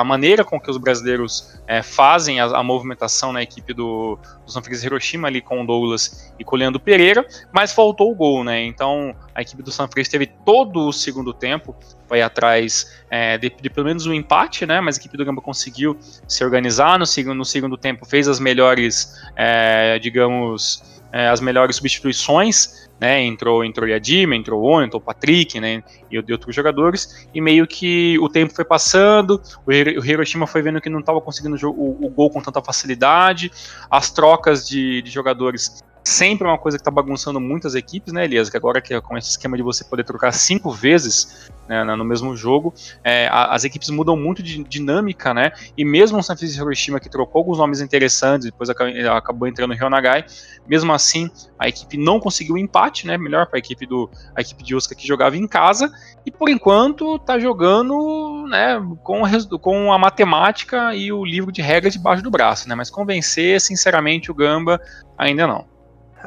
[0.00, 4.52] a maneira com que os brasileiros é, fazem a, a, movimentação na equipe do, do
[4.52, 8.44] Francisco Hiroshima ali com o Douglas e com o Leandro Pereira, mas faltou o gol,
[8.44, 8.64] né?
[8.64, 11.74] Então a equipe do Francisco teve todo o segundo tempo,
[12.08, 14.80] vai atrás é, de, de, pelo menos um empate, né?
[14.80, 18.38] Mas a equipe do Gamba conseguiu se organizar no segundo, no segundo tempo, fez as
[18.38, 23.22] melhores, é, digamos, é, as melhores substituições né?
[23.22, 25.82] Entrou, entrou Yadima, entrou o Ono, entrou o Patrick, né?
[26.10, 27.28] E outros jogadores.
[27.34, 31.54] E meio que o tempo foi passando, o, Hiroshima foi vendo que não estava conseguindo
[31.68, 33.52] o, o, gol com tanta facilidade,
[33.90, 38.24] as trocas de, de jogadores sempre é uma coisa que está bagunçando muitas equipes, né,
[38.24, 38.50] Elias?
[38.50, 42.36] Que agora que com esse esquema de você poder trocar cinco vezes né, no mesmo
[42.36, 45.52] jogo, é, as equipes mudam muito de dinâmica, né?
[45.76, 49.74] E mesmo o San Francisco Hiroshima, que trocou alguns nomes interessantes, depois acabou entrando o
[49.74, 50.26] Ryonagai,
[50.68, 53.16] mesmo assim a equipe não conseguiu empate, né?
[53.16, 55.90] Melhor para a equipe do a equipe de Osaka que jogava em casa
[56.26, 58.78] e por enquanto está jogando, né?
[59.02, 59.22] Com,
[59.58, 62.74] com a matemática e o livro de regras debaixo do braço, né?
[62.74, 64.78] Mas convencer, sinceramente, o Gamba
[65.16, 65.73] ainda não.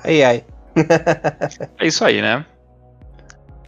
[0.03, 0.45] Ai, ai.
[1.79, 2.45] é isso aí, né?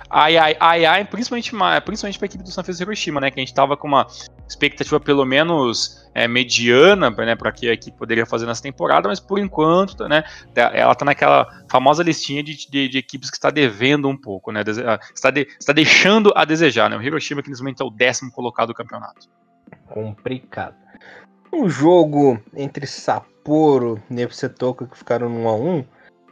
[0.10, 1.52] ai, ai, ai, ai, principalmente,
[1.86, 3.30] principalmente pra equipe do San Francisco Hiroshima, né?
[3.30, 4.08] Que a gente tava com uma
[4.48, 7.36] expectativa pelo menos é, mediana, né?
[7.36, 10.24] Pra que a equipe poderia fazer nessa temporada, mas por enquanto, né?
[10.56, 14.64] Ela tá naquela famosa listinha de, de, de equipes que está devendo um pouco, né?
[14.86, 16.98] Ah, está, de, está deixando a desejar, né?
[16.98, 19.28] O Hiroshima, que nesse momento é o décimo colocado do campeonato.
[19.88, 20.76] Complicado.
[21.54, 25.86] Um jogo entre Sapporo e Nepsetoka que ficaram no 1 a 1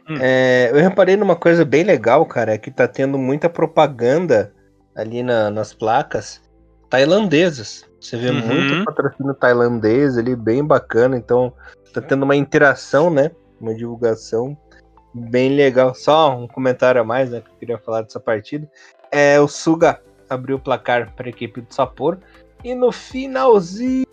[0.08, 0.16] Hum.
[0.20, 4.52] É, eu reparei numa coisa bem legal, cara, é que tá tendo muita propaganda
[4.96, 6.40] ali na, nas placas
[6.88, 7.84] tailandesas.
[8.00, 8.46] Você vê uhum.
[8.46, 11.16] muito patrocínio tailandês ali, bem bacana.
[11.16, 11.52] Então,
[11.92, 13.30] tá tendo uma interação, né?
[13.60, 14.56] Uma divulgação
[15.12, 15.94] bem legal.
[15.94, 17.40] Só um comentário a mais, né?
[17.40, 18.68] Que eu queria falar dessa partida.
[19.10, 22.20] É, o Suga abriu o placar para a equipe do Sapporo.
[22.64, 24.06] E no finalzinho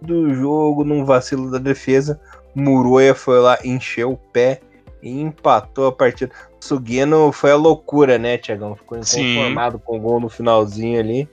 [0.00, 2.20] do jogo, num vacilo da defesa,
[2.54, 4.60] Muroya foi lá, encheu o pé
[5.02, 6.32] e empatou a partida.
[6.60, 8.74] Sugino foi a loucura, né, Tiagão?
[8.74, 9.82] Ficou inconformado Sim.
[9.84, 11.28] com o gol no finalzinho ali.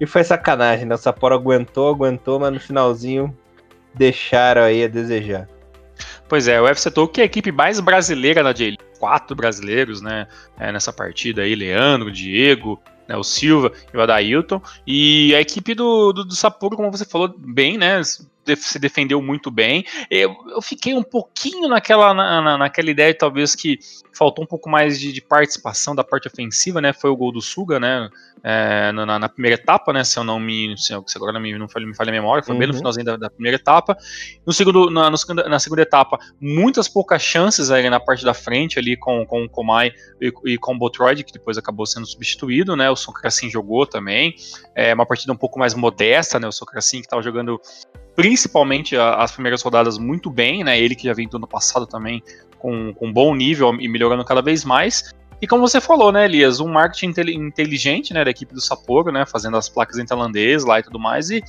[0.00, 0.94] E foi sacanagem, né?
[0.94, 3.36] O Sapporo aguentou, aguentou, mas no finalzinho
[3.94, 5.48] deixaram aí a desejar.
[6.28, 8.82] Pois é, o FC Tokyo é a equipe mais brasileira na J-League.
[8.98, 10.26] Quatro brasileiros, né?
[10.58, 14.60] É, nessa partida aí, Leandro, Diego, né, o Silva e o Adailton.
[14.86, 18.00] E a equipe do, do, do Sapporo, como você falou bem, né?
[18.56, 19.84] Se defendeu muito bem.
[20.10, 23.78] Eu, eu fiquei um pouquinho naquela, na, naquela ideia, talvez que
[24.16, 26.92] faltou um pouco mais de, de, participação da parte ofensiva, né?
[26.92, 28.08] Foi o gol do Suga, né?
[28.42, 30.04] É, na, na, primeira etapa, né?
[30.04, 30.76] Se eu não me.
[30.78, 32.58] Se, agora não me, não falha, me falha a memória, foi uhum.
[32.58, 32.78] bem no uhum.
[32.78, 33.96] finalzinho da, da, primeira etapa.
[34.46, 35.16] No segundo, na, no,
[35.48, 39.48] na, segunda etapa, muitas poucas chances aí na parte da frente, ali com, com o
[39.48, 42.90] Komai e, e com o Botroid, que depois acabou sendo substituído, né?
[42.90, 44.34] O Sokrasin jogou também.
[44.74, 46.46] É uma partida um pouco mais modesta, né?
[46.46, 47.60] O Sokrasin que estava jogando
[48.16, 50.78] principalmente as primeiras rodadas muito bem, né?
[50.78, 52.22] Ele que já vem do ano passado também
[52.58, 55.12] com, com bom nível e melhorando cada vez mais.
[55.42, 59.26] E como você falou, né, Elias, um marketing inteligente, né, da equipe do Sapporo, né,
[59.26, 61.42] fazendo as placas em tailandês lá e tudo mais, e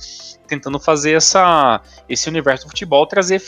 [0.46, 3.40] tentando fazer essa, esse universo do futebol trazer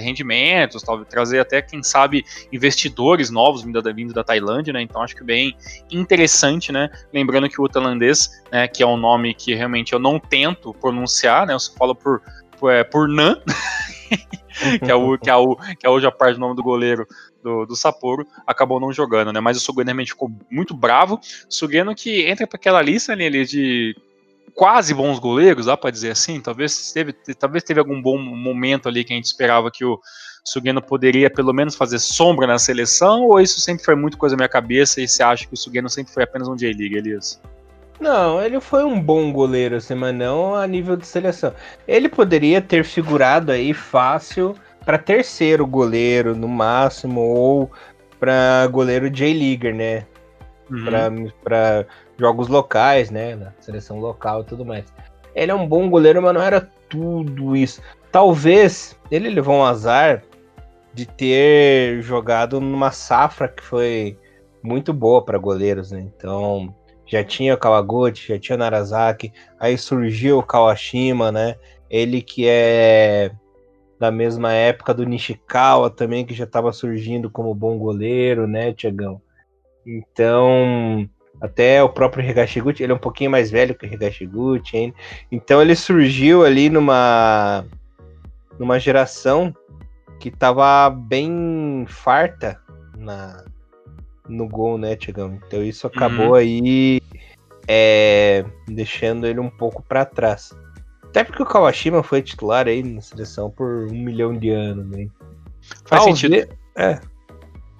[0.00, 5.02] rendimentos, talvez trazer até, quem sabe, investidores novos vindo da, vindo da Tailândia, né, então
[5.02, 5.56] acho que bem
[5.88, 10.18] interessante, né, lembrando que o tailandês, né, que é um nome que realmente eu não
[10.18, 12.22] tento pronunciar, né, eu só falo por,
[12.70, 13.40] é, por Nan,
[14.84, 17.06] que, é o, que, é o, que é hoje a parte do nome do goleiro
[17.42, 19.40] do, do Sapporo, acabou não jogando, né?
[19.40, 21.20] Mas o Sugeno realmente ficou muito bravo.
[21.48, 23.96] Sugeno que entra para aquela lista ali de
[24.54, 26.40] quase bons goleiros, dá para dizer assim.
[26.40, 29.98] Talvez teve, talvez teve algum bom momento ali que a gente esperava que o
[30.44, 34.40] Sugeno poderia pelo menos fazer sombra na seleção, ou isso sempre foi muito coisa na
[34.40, 37.40] minha cabeça e você acha que o Sugeno sempre foi apenas um J-League, Elias?
[38.02, 41.54] Não, ele foi um bom goleiro, assim, mas não a nível de seleção.
[41.86, 47.70] Ele poderia ter figurado aí fácil para terceiro goleiro, no máximo, ou
[48.18, 50.04] para goleiro J-Leaguer, né?
[50.68, 51.30] Uhum.
[51.44, 51.86] Para
[52.18, 53.36] jogos locais, né?
[53.36, 54.84] Na seleção local e tudo mais.
[55.32, 57.80] Ele é um bom goleiro, mas não era tudo isso.
[58.10, 60.24] Talvez ele levou um azar
[60.92, 64.18] de ter jogado numa safra que foi
[64.60, 66.00] muito boa para goleiros, né?
[66.00, 66.74] Então,
[67.12, 71.56] já tinha o Kawaguchi, já tinha o Narazaki, aí surgiu o Kawashima, né?
[71.90, 73.30] Ele que é
[74.00, 79.20] da mesma época do Nishikawa também, que já estava surgindo como bom goleiro, né, Tiagão?
[79.86, 81.06] Então,
[81.38, 84.94] até o próprio Higashiguchi, ele é um pouquinho mais velho que o Higashiguchi, hein?
[85.30, 87.66] Então ele surgiu ali numa
[88.58, 89.54] numa geração
[90.18, 92.58] que estava bem farta
[92.96, 93.44] na,
[94.28, 95.38] no gol, né, Tiagão?
[95.46, 96.34] Então isso acabou uhum.
[96.34, 97.00] aí
[97.68, 100.52] é, deixando ele um pouco para trás.
[101.04, 105.06] Até porque o Kawashima foi titular aí na seleção por um milhão de anos, né?
[105.84, 106.56] Faz Talvez, sentido.
[106.76, 107.00] É.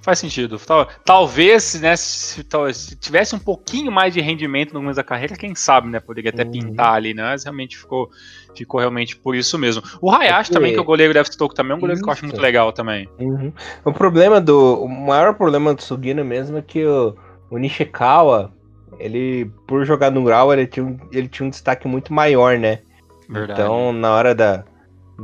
[0.02, 0.60] Faz sentido.
[1.04, 5.54] Talvez, né, se, se, tivesse um pouquinho mais de rendimento no começo da carreira, quem
[5.54, 6.50] sabe, né, poderia até uhum.
[6.50, 8.10] pintar ali, né, mas realmente ficou,
[8.54, 9.80] ficou realmente por isso mesmo.
[10.00, 12.04] O Hayashi é também, que é o goleiro deve Toco também, é um goleiro isso.
[12.04, 13.08] que eu acho muito legal também.
[13.18, 13.52] Uhum.
[13.84, 17.16] O problema do, o maior problema do Sugino mesmo é que o,
[17.48, 18.52] o Nishikawa,
[18.98, 22.80] ele, por jogar no Grau, ele tinha, ele tinha um destaque muito maior, né,
[23.28, 23.60] Verdade.
[23.60, 24.64] então na hora da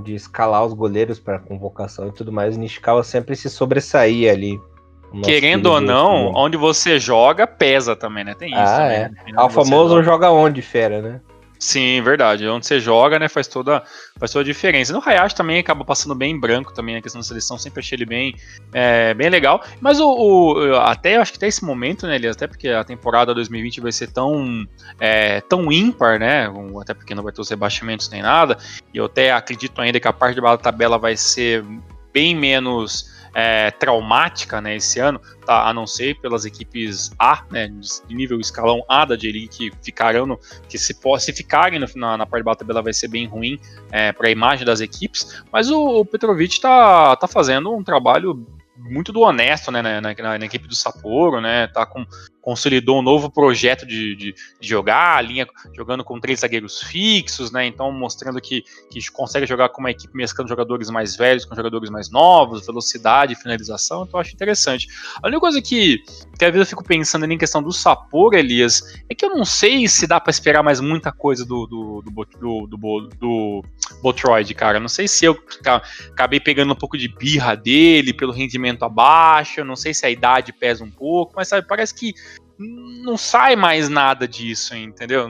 [0.03, 4.61] de escalar os goleiros para convocação e tudo mais, o Nishikawa sempre se sobressaía ali.
[5.25, 8.35] Querendo ou não, onde você joga pesa também, né?
[8.35, 8.61] Tem isso.
[8.61, 9.09] Ah, também, é.
[9.09, 9.43] Né?
[9.43, 11.21] o famoso joga onde, fera, né?
[11.59, 12.47] Sim, verdade.
[12.47, 13.83] Onde você joga, né, faz toda,
[14.19, 14.93] faz toda a diferença.
[14.93, 17.97] No Hayashi também acaba passando bem em branco também a questão da seleção, sempre achei
[17.97, 18.37] ele bem,
[18.73, 19.65] é, bem legal.
[19.81, 23.35] Mas o, o, até acho que até esse momento, né, Elias, até porque a temporada
[23.35, 24.67] 2020 vai ser tão,
[25.01, 26.49] é, tão ímpar, né,
[26.81, 28.57] até porque não vai ter os rebaixamentos nem nada,
[28.95, 31.65] e eu até acredito ainda que a parte da tabela vai ser
[32.13, 37.69] bem menos é, traumática né, esse ano, tá, a não ser pelas equipes A, né,
[37.69, 40.39] de nível escalão A da J-League, que ficarão, no,
[40.69, 43.59] que se, se ficarem no, na, na parte baixo tabela vai ser bem ruim
[43.91, 48.47] é, para a imagem das equipes, mas o, o Petrovic está tá fazendo um trabalho
[48.79, 51.67] muito do honesto né, na, na, na, equipe do Sapporo, né?
[51.67, 52.07] Tá com,
[52.49, 57.67] consolidou um novo projeto de, de, de, jogar, linha jogando com três zagueiros fixos, né?
[57.67, 61.91] Então mostrando que, que consegue jogar com uma equipe mesclando jogadores mais velhos com jogadores
[61.91, 64.89] mais novos, velocidade, finalização, então acho interessante.
[65.23, 65.99] A única coisa que,
[66.39, 69.45] que às vezes eu fico pensando em questão do Sapporo, Elias, é que eu não
[69.45, 73.65] sei se dá para esperar mais muita coisa do, do, do, do, do, do
[74.03, 74.81] Botroid, cara.
[74.81, 75.39] Não sei se eu
[76.15, 80.51] acabei pegando um pouco de birra dele pelo rendimento abaixo, não sei se a idade
[80.51, 82.15] pesa um pouco, mas sabe, parece que
[82.59, 85.29] não sai mais nada disso, entendeu?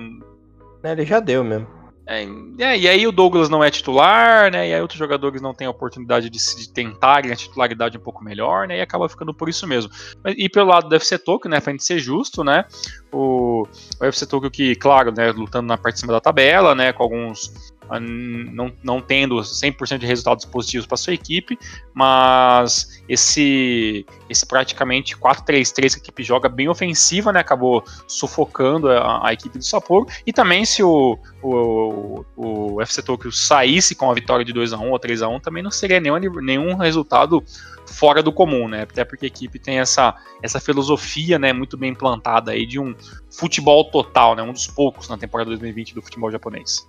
[0.83, 1.79] É, ele já deu mesmo.
[2.11, 2.27] É,
[2.59, 4.71] é, e aí o Douglas não é titular, né?
[4.71, 8.67] E aí outros jogadores não têm a oportunidade de, tentarem a titularidade um pouco melhor,
[8.67, 8.79] né?
[8.79, 9.93] E acaba ficando por isso mesmo.
[10.25, 11.61] E pelo lado do FC Tokyo, né?
[11.61, 12.64] Pra gente ser justo, né?
[13.12, 13.69] O,
[14.01, 15.31] o FC Tokyo que, claro, né?
[15.33, 16.95] Lutando na parte de cima da tabela, né?
[16.95, 17.53] Com alguns
[18.01, 21.59] não, não tendo 100% de resultados positivos para sua equipe,
[21.94, 29.29] mas esse esse praticamente 4-3-3 que a equipe joga bem ofensiva, né, acabou sufocando a,
[29.29, 34.14] a equipe do Sapporo, e também se o, o, o FC Tokyo saísse com a
[34.14, 37.42] vitória de 2 a 1 ou 3 a 1 também não seria nenhum, nenhum resultado
[37.87, 38.83] fora do comum, né?
[38.83, 42.94] Até porque a equipe tem essa, essa filosofia, né, muito bem implantada aí de um
[43.31, 46.87] futebol total, né, um dos poucos na temporada 2020 do futebol japonês.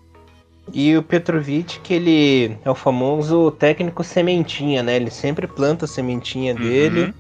[0.74, 4.96] E o Petrovic, que ele é o famoso técnico sementinha, né?
[4.96, 6.60] Ele sempre planta a sementinha uhum.
[6.60, 7.14] dele.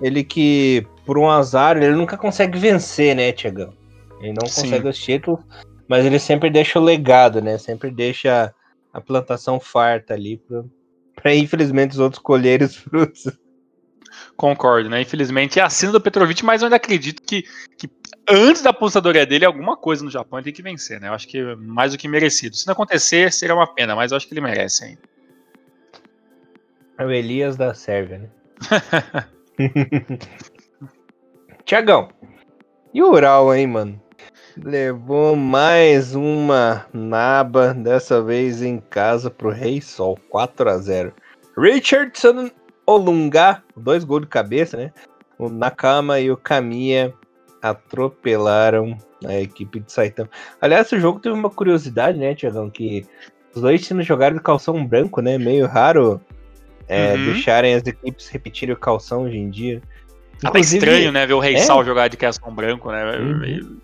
[0.00, 3.72] Ele que, por um azar, ele nunca consegue vencer, né, Tiagão?
[4.20, 4.62] Ele não Sim.
[4.62, 5.40] consegue os títulos,
[5.88, 7.58] mas ele sempre deixa o legado, né?
[7.58, 8.52] Sempre deixa
[8.92, 10.40] a plantação farta ali
[11.14, 13.24] para infelizmente os outros colherem os frutos.
[14.36, 15.02] Concordo, né?
[15.02, 17.44] Infelizmente é a cena do Petrovic, mas eu ainda acredito que,
[17.78, 17.88] que
[18.28, 21.08] antes da aposentadoria dele, alguma coisa no Japão ele tem que vencer, né?
[21.08, 22.56] Eu acho que é mais do que merecido.
[22.56, 25.00] Se não acontecer, seria uma pena, mas eu acho que ele merece ainda.
[26.98, 28.30] É o Elias da Sérvia, né?
[31.64, 32.08] Tiagão,
[32.92, 34.00] e o Ural, hein, mano?
[34.56, 41.12] Levou mais uma naba, dessa vez em casa pro Rei Sol, 4 a 0
[41.56, 42.50] Richardson
[42.86, 44.92] Olunga, dois gols de cabeça, né?
[45.38, 47.12] O Nakama e o Kamiya
[47.60, 50.28] atropelaram a equipe de Saitama.
[50.60, 52.68] Aliás, o jogo teve uma curiosidade, né, Tiagão?
[52.68, 53.06] Que
[53.54, 55.38] os dois times jogaram de calção branco, né?
[55.38, 56.20] Meio raro
[56.86, 57.32] é, uhum.
[57.32, 59.80] deixarem as equipes repetirem o calção hoje em dia.
[60.44, 61.26] Até estranho, né?
[61.26, 61.58] Ver o Rei é?
[61.58, 63.18] Sal jogar de calção branco, né?
[63.18, 63.80] Uhum.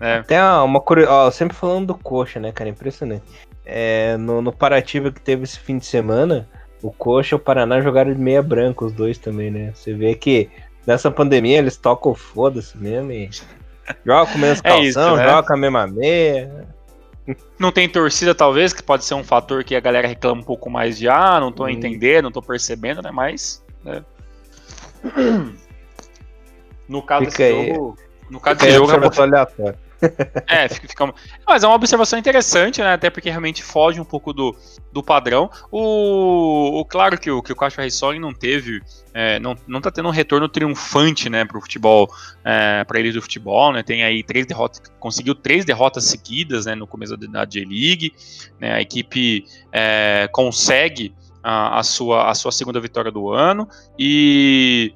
[0.00, 0.18] É.
[0.18, 1.34] Até uma curiosidade.
[1.34, 2.70] Sempre falando do Coxa, né, cara?
[2.70, 3.24] Impressionante.
[3.64, 6.48] É, no, no Paratiba que teve esse fim de semana,
[6.82, 9.72] o Coxa e o Paraná jogaram de meia branca, os dois também, né?
[9.74, 10.48] Você vê que
[10.86, 13.30] nessa pandemia eles tocam foda-se mesmo e
[14.04, 15.24] joga com menos calção, é isso, né?
[15.24, 16.66] joga com a mesma meia.
[17.58, 20.70] Não tem torcida, talvez, que pode ser um fator que a galera reclama um pouco
[20.70, 21.68] mais de ah, não tô hum.
[21.68, 23.10] entendendo, não tô percebendo, né?
[23.10, 23.64] Mas.
[23.84, 24.04] Né?
[26.88, 27.74] No caso Fica desse aí.
[27.74, 27.98] jogo.
[28.30, 28.92] No caso desse jogo.
[28.92, 29.78] É aleatório.
[30.48, 31.14] É, fica, fica,
[31.46, 32.92] mas é uma observação interessante, né?
[32.92, 34.56] Até porque realmente foge um pouco do,
[34.92, 35.50] do padrão.
[35.70, 38.80] O, o claro que o que o Risoli não teve,
[39.12, 42.08] é, não, não tá tendo um retorno triunfante, né, pro futebol,
[42.44, 43.82] é, para eles do futebol, né?
[43.82, 48.12] Tem aí três derrotas, conseguiu três derrotas seguidas, né, no começo da, da J-League,
[48.60, 48.74] né?
[48.74, 54.94] A equipe é, consegue a, a, sua a sua segunda vitória do ano e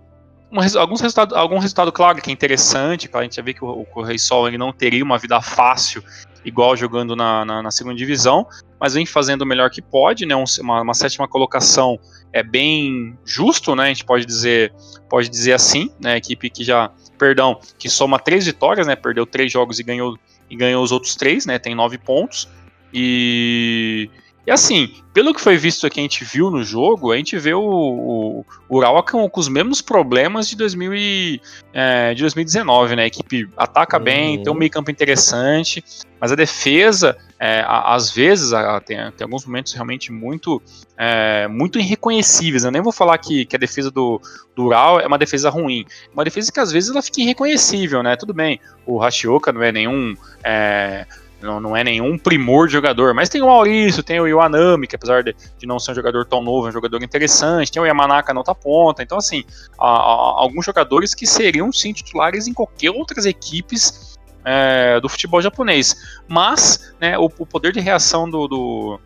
[0.50, 4.02] um, alguns resultado, algum resultado, claro, que é interessante, a gente vê que o, o
[4.02, 6.02] Rei Sol ele não teria uma vida fácil
[6.44, 8.46] igual jogando na, na, na, segunda divisão,
[8.78, 10.34] mas vem fazendo o melhor que pode, né?
[10.34, 11.98] Uma, uma, sétima colocação
[12.32, 13.84] é bem justo, né?
[13.84, 14.72] A gente pode dizer,
[15.08, 16.16] pode dizer assim, né?
[16.16, 18.96] Equipe que já, perdão, que soma três vitórias, né?
[18.96, 21.58] Perdeu três jogos e ganhou e ganhou os outros três, né?
[21.58, 22.48] Tem nove pontos
[22.92, 24.10] e
[24.46, 27.52] e assim, pelo que foi visto aqui, a gente viu no jogo, a gente vê
[27.52, 31.40] o, o, o com, com, os mesmos problemas de, 2000 e,
[31.74, 33.02] é, de 2019, né?
[33.02, 34.04] A equipe ataca uhum.
[34.04, 35.84] bem, tem um meio campo interessante,
[36.18, 38.50] mas a defesa, é, às vezes,
[38.86, 40.60] tem, tem, alguns momentos realmente muito,
[40.96, 42.64] é, muito irreconhecíveis.
[42.64, 44.22] Eu nem vou falar que, que a defesa do,
[44.56, 48.16] do Ural é uma defesa ruim, uma defesa que às vezes ela fica irreconhecível, né?
[48.16, 51.06] Tudo bem, o Hashioka não é nenhum é,
[51.40, 54.96] não, não é nenhum primor de jogador, mas tem o Maurício, tem o Iwanami, que
[54.96, 57.86] apesar de, de não ser um jogador tão novo, é um jogador interessante, tem o
[57.86, 59.44] Yamanaka na outra ponta, então assim,
[59.78, 65.40] há, há alguns jogadores que seriam sim titulares em qualquer outras equipes é, do futebol
[65.40, 69.00] japonês, mas né, o, o, poder de reação do, do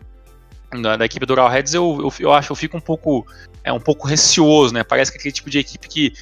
[0.81, 3.25] da, da equipe do Ural Reds, eu, eu, eu, acho, eu fico um pouco,
[3.63, 4.83] é, um pouco receoso, né?
[4.83, 6.13] Parece que é aquele tipo de equipe que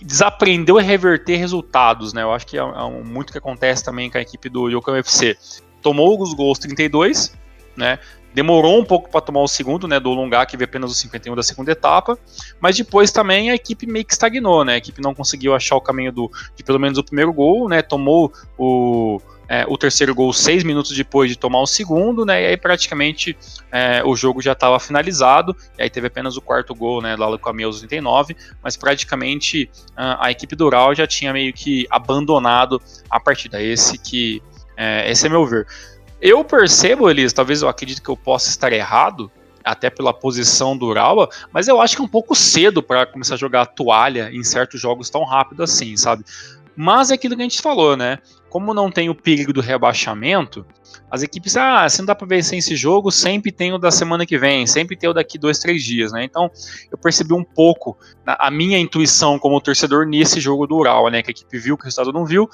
[0.00, 2.22] desaprendeu a reverter resultados, né?
[2.22, 5.36] Eu acho que é, é muito que acontece também com a equipe do Yokohama FC.
[5.80, 7.34] Tomou os gols 32,
[7.76, 7.98] né?
[8.34, 9.98] Demorou um pouco para tomar o segundo, né?
[9.98, 12.18] Do Lunga, que veio apenas o 51 da segunda etapa.
[12.60, 14.74] Mas depois também a equipe meio que estagnou, né?
[14.74, 17.80] A equipe não conseguiu achar o caminho do, de pelo menos o primeiro gol, né?
[17.80, 22.42] Tomou o, é, o terceiro gol seis minutos depois de tomar o segundo, né?
[22.42, 23.36] E aí praticamente
[23.70, 25.56] é, o jogo já estava finalizado.
[25.78, 27.16] E aí teve apenas o quarto gol, né?
[27.16, 31.52] Lá com a aos 39, mas praticamente a, a equipe do Ural já tinha meio
[31.52, 33.62] que abandonado a partida.
[33.62, 34.42] Esse que
[34.76, 35.66] é, esse é meu ver.
[36.20, 39.30] Eu percebo, Elias, talvez eu acredito que eu possa estar errado,
[39.66, 43.34] até pela posição do Urawa, mas eu acho que é um pouco cedo para começar
[43.34, 46.24] a jogar toalha em certos jogos tão rápido assim, sabe?
[46.76, 48.18] Mas é aquilo que a gente falou, né?
[48.48, 50.64] Como não tem o perigo do rebaixamento,
[51.10, 54.24] as equipes, ah, se não dá para vencer esse jogo, sempre tem o da semana
[54.24, 56.24] que vem, sempre tem o daqui dois, três dias, né?
[56.24, 56.50] Então,
[56.90, 61.22] eu percebi um pouco a minha intuição como torcedor nesse jogo do Ural, né?
[61.22, 62.48] Que a equipe viu que o resultado não viu,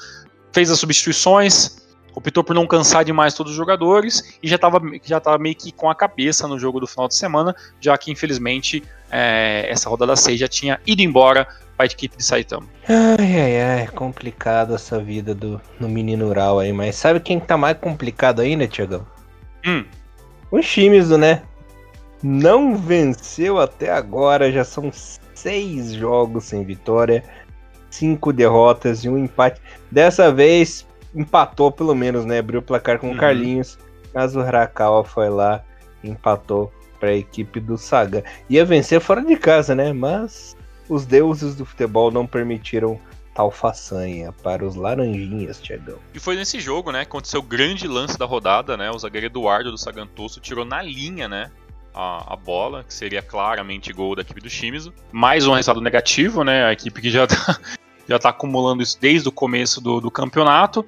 [0.52, 1.82] fez as substituições,
[2.14, 5.72] optou por não cansar demais todos os jogadores e já estava já tava meio que
[5.72, 10.14] com a cabeça no jogo do final de semana, já que infelizmente é, essa rodada
[10.14, 11.48] 6 já tinha ido embora
[11.82, 12.66] a equipe de Saitama.
[12.88, 17.56] Ai, ai, ai, complicado essa vida do no menino rural aí, mas sabe quem tá
[17.56, 19.06] mais complicado ainda, Tiagão?
[19.66, 19.84] Hum.
[20.50, 21.42] O Shimizu, né?
[22.22, 24.90] Não venceu até agora, já são
[25.34, 27.24] seis jogos sem vitória,
[27.90, 29.60] cinco derrotas e um empate.
[29.90, 32.38] Dessa vez empatou pelo menos, né?
[32.38, 33.16] Abriu o placar com o uhum.
[33.16, 33.78] Carlinhos,
[34.14, 35.64] mas o Harakawa foi lá
[36.04, 38.24] empatou para a equipe do Saga.
[38.48, 39.92] Ia vencer fora de casa, né?
[39.92, 40.56] Mas
[40.92, 43.00] os deuses do futebol não permitiram
[43.34, 45.98] tal façanha para os laranjinhas, Tiagão.
[46.12, 48.90] E foi nesse jogo, né, que aconteceu o grande lance da rodada, né?
[48.90, 51.50] O zagueiro Eduardo do Sagantoso tirou na linha, né?
[51.94, 54.92] A, a, bola, que seria claramente gol da equipe do Shimizu.
[55.10, 56.66] Mais um resultado negativo, né?
[56.66, 57.58] A equipe que já tá,
[58.06, 60.84] já está acumulando isso desde o começo do, do campeonato.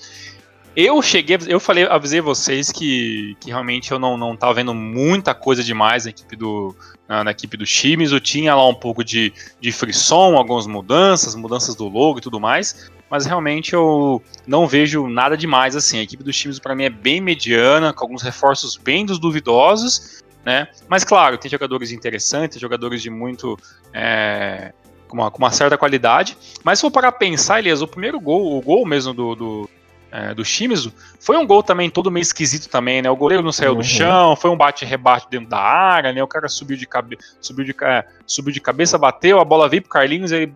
[0.76, 5.32] Eu cheguei, eu falei, avisei vocês que, que realmente eu não, não tava vendo muita
[5.32, 6.74] coisa demais na equipe do,
[7.08, 8.10] na, na equipe do Chimes.
[8.10, 12.40] Eu tinha lá um pouco de, de frisson, algumas mudanças, mudanças do logo e tudo
[12.40, 12.90] mais.
[13.08, 15.98] Mas realmente eu não vejo nada demais assim.
[15.98, 20.24] A equipe do Chimes para mim é bem mediana, com alguns reforços bem dos duvidosos,
[20.44, 20.66] né?
[20.88, 23.56] Mas claro, tem jogadores interessantes, jogadores de muito
[23.92, 24.72] é,
[25.06, 26.37] com uma, com uma certa qualidade.
[26.64, 29.70] Mas se for para pensar, Elias, o primeiro gol, o gol mesmo do, do,
[30.14, 33.11] é, do Shimizu, foi um gol também todo meio esquisito também, né?
[33.11, 33.79] O goleiro não saiu uhum.
[33.79, 36.22] do chão, foi um bate-rebate dentro da área, né?
[36.22, 39.83] O cara subiu de, cabe subiu, de, é, subiu de cabeça, bateu, a bola veio
[39.83, 40.55] pro Carlinhos, ele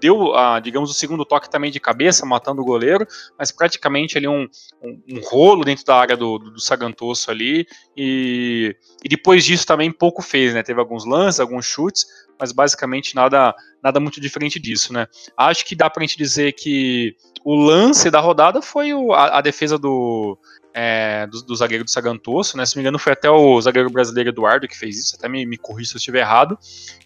[0.00, 3.06] deu, ah, digamos, o segundo toque também de cabeça, matando o goleiro,
[3.38, 4.48] mas praticamente ali um,
[4.82, 7.64] um, um rolo dentro da área do, do, do Sagantoso ali,
[7.96, 10.64] e, e depois disso também pouco fez, né?
[10.64, 12.06] Teve alguns lances, alguns chutes,
[12.38, 13.54] mas basicamente nada,
[13.86, 15.06] nada muito diferente disso, né?
[15.36, 19.40] Acho que dá pra gente dizer que o lance da rodada foi o, a, a,
[19.40, 20.36] defesa do,
[20.74, 22.66] é, do, do, zagueiro do Sagantoso, né?
[22.66, 25.46] Se não me engano, foi até o zagueiro brasileiro Eduardo que fez isso, até me,
[25.46, 26.58] me corri se eu estiver errado,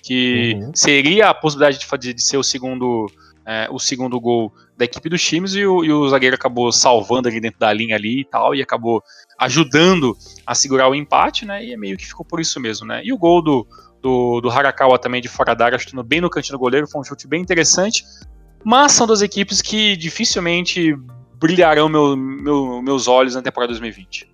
[0.02, 0.72] que uhum.
[0.74, 3.06] seria a possibilidade de, de ser o segundo.
[3.46, 7.26] É, o segundo gol da equipe dos times e o, e o, zagueiro acabou salvando
[7.26, 9.02] ali dentro da linha ali e tal, e acabou
[9.38, 10.16] ajudando
[10.46, 11.64] a segurar o empate, né?
[11.64, 13.00] E é meio que ficou por isso mesmo, né?
[13.02, 13.66] E o gol do,
[14.02, 17.00] do, do Harakawa também de fora da área, chutando bem no cantinho do goleiro, foi
[17.00, 18.04] um chute bem interessante.
[18.64, 20.94] Mas são duas equipes que dificilmente
[21.38, 24.30] brilharão meu, meu, meus olhos na temporada 2020.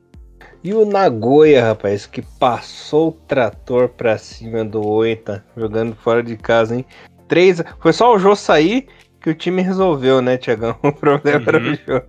[0.65, 6.37] E o Nagoya, rapaz, que passou o trator pra cima do Oita, jogando fora de
[6.37, 6.85] casa, hein?
[7.29, 8.89] Três, foi só o Jô sair
[9.21, 10.77] que o time resolveu, né, Tiagão?
[10.83, 11.45] O problema uhum.
[11.47, 11.75] era o uhum.
[11.75, 12.03] Jô.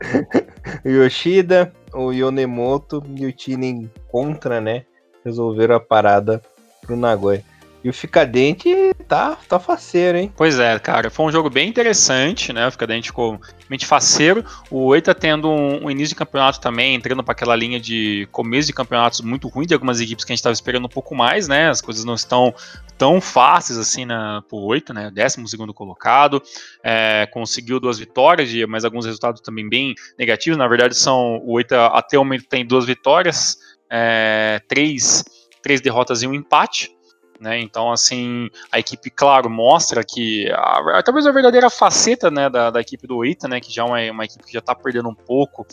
[0.86, 4.86] o Yoshida, o Yonemoto e o Tinen contra, né?
[5.24, 6.42] Resolveram a parada
[6.82, 7.44] pro Nagoya.
[7.84, 8.70] E o Ficadente
[9.08, 10.34] tá, tá faceiro, hein?
[10.36, 11.10] Pois é, cara.
[11.10, 12.68] Foi um jogo bem interessante, né?
[12.68, 14.44] O Ficadente ficou mente faceiro.
[14.70, 18.28] O Oi tá tendo um, um, início de campeonato também, entrando para aquela linha de
[18.32, 21.16] começo de campeonatos muito ruim de algumas equipes que a gente estava esperando um pouco
[21.16, 21.70] mais, né?
[21.70, 22.54] As coisas não estão
[22.98, 25.12] tão fáceis assim na, pro Oita, né?
[25.14, 26.42] Décimo segundo colocado.
[26.84, 30.58] É, conseguiu duas vitórias, mas alguns resultados também bem negativos.
[30.58, 33.56] Na verdade, são o Oita até o momento tem duas vitórias,
[33.90, 35.24] é, três
[35.62, 36.97] três derrotas e um empate.
[37.40, 37.60] Né?
[37.60, 42.82] Então, assim, a equipe, claro, mostra que a, talvez a verdadeira faceta né, da, da
[42.82, 45.14] equipe do Ita, né, que já é uma, uma equipe que já está perdendo um
[45.14, 45.66] pouco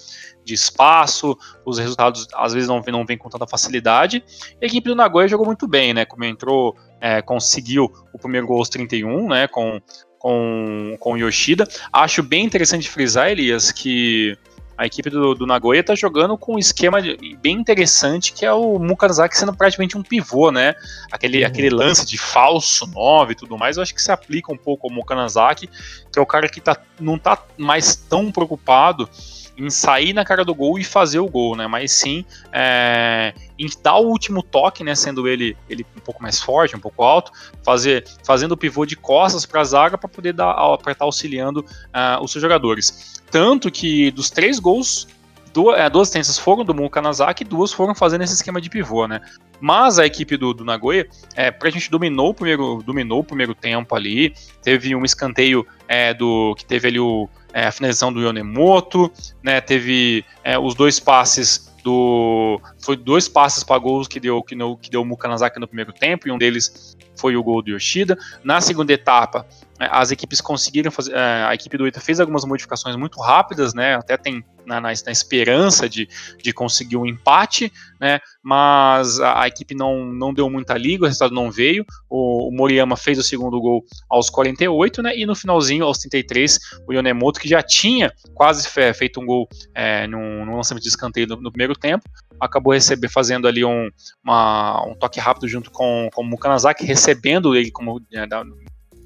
[0.45, 4.23] de espaço, os resultados às vezes não, não vêm com tanta facilidade.
[4.61, 6.05] A equipe do Nagoya jogou muito bem, né?
[6.05, 9.49] Como entrou, é, conseguiu o primeiro gol aos 31, né?
[9.49, 9.81] Com,
[10.19, 11.67] com, com o Yoshida.
[11.93, 14.37] Acho bem interessante frisar, Elias, que
[14.77, 16.99] a equipe do, do Nagoya está jogando com um esquema
[17.41, 20.75] bem interessante, que é o Mukanzaki sendo praticamente um pivô, né?
[21.13, 21.47] Aquele, uhum.
[21.47, 24.89] aquele lance de falso 9 e tudo mais, eu acho que se aplica um pouco
[24.89, 25.69] ao Mukanazaki,
[26.13, 29.09] que é o cara que tá, não está mais tão preocupado
[29.57, 31.67] em sair na cara do gol e fazer o gol, né?
[31.67, 34.95] Mas sim é, em dar o último toque, né?
[34.95, 37.33] Sendo ele, ele um pouco mais forte, um pouco alto,
[37.63, 41.05] fazer, fazendo o pivô de costas para a zaga para poder dar para estar tá
[41.05, 43.23] auxiliando uh, os seus jogadores.
[43.31, 45.07] Tanto que dos três gols
[45.55, 49.21] duas, é, duas foram do Mukanazaki e duas foram fazendo esse esquema de pivô, né?
[49.61, 53.55] Mas a equipe do, do Nagoya, é, pra gente dominou o primeiro, dominou o primeiro
[53.55, 58.21] tempo ali, teve um escanteio é, do que teve ali o, é, a finalização do
[58.21, 59.61] Yonemoto, né?
[59.61, 62.61] Teve é, os dois passes do.
[62.81, 65.93] Foi dois passes para gols que deu, que, no, que deu o Mukanazaki no primeiro
[65.93, 68.19] tempo, e um deles foi o gol do Yoshida.
[68.43, 69.47] Na segunda etapa,
[69.91, 71.13] as equipes conseguiram fazer.
[71.15, 73.95] É, a equipe do Ita fez algumas modificações muito rápidas, né?
[73.95, 76.09] Até tem na, na, na esperança de,
[76.43, 78.21] de conseguir um empate, né?
[78.43, 81.85] Mas a, a, equipe não, não deu muita liga, o resultado não veio.
[82.09, 85.17] O, o, Moriyama fez o segundo gol aos 48, né?
[85.17, 90.07] E no finalzinho, aos 33, o Yonemoto, que já tinha quase feito um gol é,
[90.07, 92.05] no, no lançamento de escanteio no, no primeiro tempo,
[92.41, 93.91] acabou receber, fazendo ali um,
[94.23, 98.27] uma, um toque rápido junto com, com o Mukanazaki, recebendo ele como é,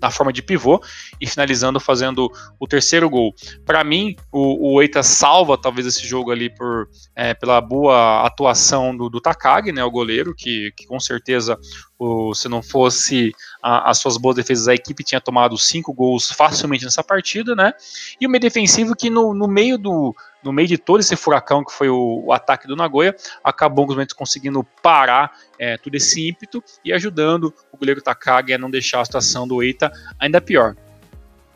[0.00, 0.80] na forma de pivô
[1.20, 3.34] e finalizando fazendo o terceiro gol.
[3.64, 8.96] Para mim, o, o Eita salva talvez esse jogo ali por, é, pela boa atuação
[8.96, 11.58] do, do Takagi, né, o goleiro, que, que com certeza
[11.98, 13.32] o, se não fosse
[13.62, 17.72] a, as suas boas defesas, a equipe tinha tomado cinco gols facilmente nessa partida, né?
[18.20, 20.14] E o meio defensivo que no, no meio do
[20.48, 23.86] no meio de todo esse furacão que foi o, o ataque do Nagoya, acabou
[24.16, 29.46] conseguindo parar é, esse ímpeto e ajudando o goleiro Takagi a não deixar a situação
[29.46, 30.74] do Eita ainda pior.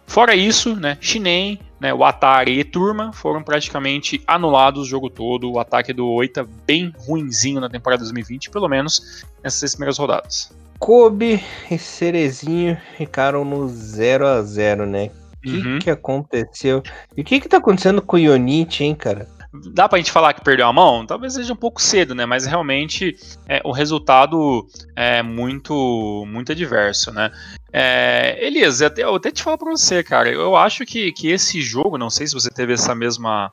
[0.07, 5.51] Fora isso, né, Shinen, né, o Atari e Turma foram praticamente anulados o jogo todo.
[5.51, 10.53] O ataque do Oita bem ruinzinho na temporada 2020, pelo menos nessas primeiras rodadas.
[10.78, 15.11] Kobe e Cerezinho ficaram no 0 a 0 né?
[15.45, 15.78] O que, uhum.
[15.80, 16.82] que aconteceu?
[17.16, 19.28] E o que que tá acontecendo com o Ionite, hein, cara?
[19.74, 21.05] Dá pra gente falar que perdeu a mão?
[21.05, 22.24] Talvez seja um pouco cedo, né?
[22.24, 23.16] Mas realmente
[23.47, 24.66] é, o resultado
[24.97, 27.30] é muito, muito adverso, né?
[27.72, 30.30] É, Elias, eu até, eu até te falo pra você, cara.
[30.30, 33.51] Eu acho que, que esse jogo, não sei se você teve essa mesma,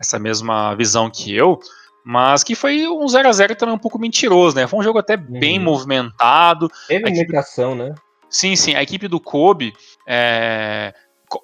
[0.00, 1.60] essa mesma visão que eu,
[2.04, 4.66] mas que foi um 0 a 0 também um pouco mentiroso, né?
[4.66, 5.38] Foi um jogo até uhum.
[5.38, 6.68] bem movimentado.
[6.88, 7.94] Teve comunicação, né?
[8.28, 8.74] Sim, sim.
[8.74, 9.72] A equipe do Kobe,
[10.06, 10.92] é,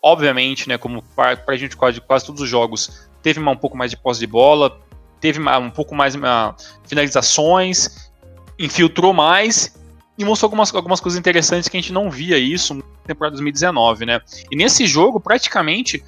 [0.02, 3.76] obviamente, né, como para a gente quase, quase todos os jogos, teve uma, um pouco
[3.76, 4.80] mais de posse de bola,
[5.20, 6.54] teve uma, um pouco mais uma,
[6.84, 8.10] finalizações,
[8.58, 9.74] infiltrou mais
[10.18, 14.06] e mostrou algumas, algumas coisas interessantes que a gente não via isso na temporada 2019,
[14.06, 14.20] né?
[14.50, 16.02] E nesse jogo, praticamente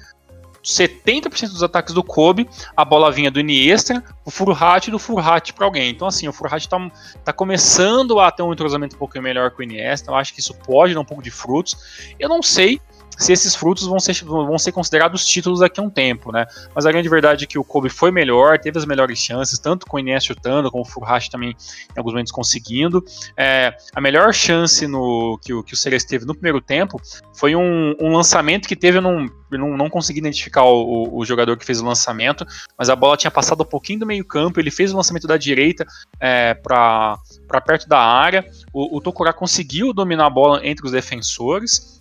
[0.65, 5.53] 70% dos ataques do Kobe, a bola vinha do Iniesta, o Furhat e do Furhat
[5.53, 5.91] para alguém.
[5.91, 6.91] Então, assim, o Furhat tá,
[7.23, 10.09] tá começando a ter um entrosamento um pouco melhor com o Iniesta.
[10.09, 12.13] Eu acho que isso pode dar um pouco de frutos.
[12.19, 12.81] Eu não sei
[13.17, 16.45] se esses frutos vão ser, vão ser considerados títulos daqui a um tempo, né?
[16.73, 19.85] Mas a grande verdade é que o Kobe foi melhor, teve as melhores chances, tanto
[19.85, 23.03] com o Inés chutando, como o Furuhashi também em alguns momentos conseguindo.
[23.37, 26.99] É, a melhor chance no, que, o, que o Ceres teve no primeiro tempo
[27.33, 31.65] foi um, um lançamento que teve, eu não, não, consegui identificar o, o, jogador que
[31.65, 32.45] fez o lançamento,
[32.77, 35.37] mas a bola tinha passado um pouquinho do meio campo, ele fez o lançamento da
[35.37, 35.85] direita
[36.19, 37.17] é, para
[37.65, 41.94] perto da área, o, o conseguiu dominar a bola entre os defensores,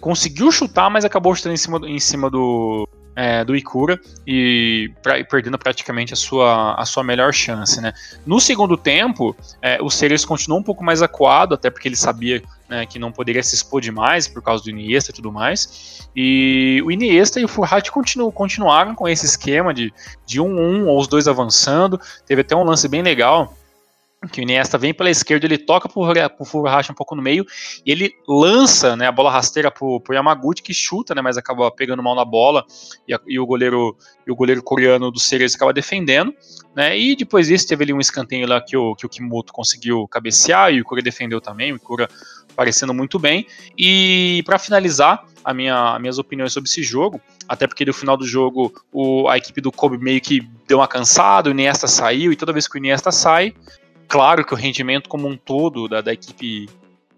[0.00, 5.18] conseguiu chutar, mas acabou chutando em cima, em cima do, é, do Ikura e, pra,
[5.18, 7.80] e, perdendo praticamente a sua, a sua melhor chance.
[7.80, 7.92] Né?
[8.26, 12.42] No segundo tempo, é, o Ceres continuou um pouco mais acuado, até porque ele sabia
[12.68, 16.08] né, que não poderia se expor demais por causa do Iniesta e tudo mais.
[16.14, 19.92] E o Iniesta e o Furhat continu, continuaram com esse esquema de,
[20.26, 22.00] de 1-1 um, um, ou os dois avançando.
[22.26, 23.54] Teve até um lance bem legal
[24.28, 26.02] que o Iniesta vem pela esquerda, ele toca pro,
[26.36, 27.44] pro Furuhashi um pouco no meio,
[27.84, 31.70] e ele lança né, a bola rasteira pro, pro Yamaguchi, que chuta, né, mas acaba
[31.70, 32.64] pegando mal na bola,
[33.06, 33.96] e, a, e o goleiro
[34.26, 36.34] e o goleiro coreano do Ceres acaba defendendo,
[36.74, 40.08] né, e depois disso teve ali um escanteio lá que o, que o Kimoto conseguiu
[40.08, 42.08] cabecear, e o Kura defendeu também, o Kura
[42.56, 43.46] parecendo muito bem,
[43.76, 48.26] e para finalizar, a minha, minhas opiniões sobre esse jogo, até porque no final do
[48.26, 52.36] jogo o, a equipe do Kobe meio que deu uma cansada, o Iniesta saiu, e
[52.36, 53.54] toda vez que o Iniesta sai,
[54.08, 56.68] Claro que o rendimento como um todo da, da equipe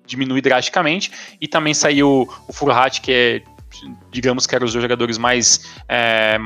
[0.06, 1.10] diminui drasticamente,
[1.40, 3.42] e também saiu o Furhat, que é,
[4.10, 5.76] digamos que era os jogadores mais.
[5.88, 6.38] É,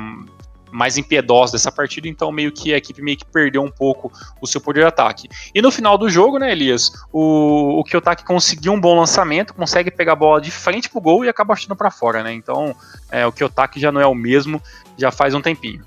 [0.72, 4.46] mais impiedosos dessa partida, então meio que a equipe meio que perdeu um pouco o
[4.46, 5.28] seu poder de ataque.
[5.52, 9.90] E no final do jogo, né, Elias, o, o Kiyotaki conseguiu um bom lançamento, consegue
[9.90, 12.32] pegar a bola de frente pro gol e acaba chutando para fora, né?
[12.32, 12.72] Então,
[13.10, 14.62] é, o Kiyotaki já não é o mesmo,
[14.96, 15.84] já faz um tempinho.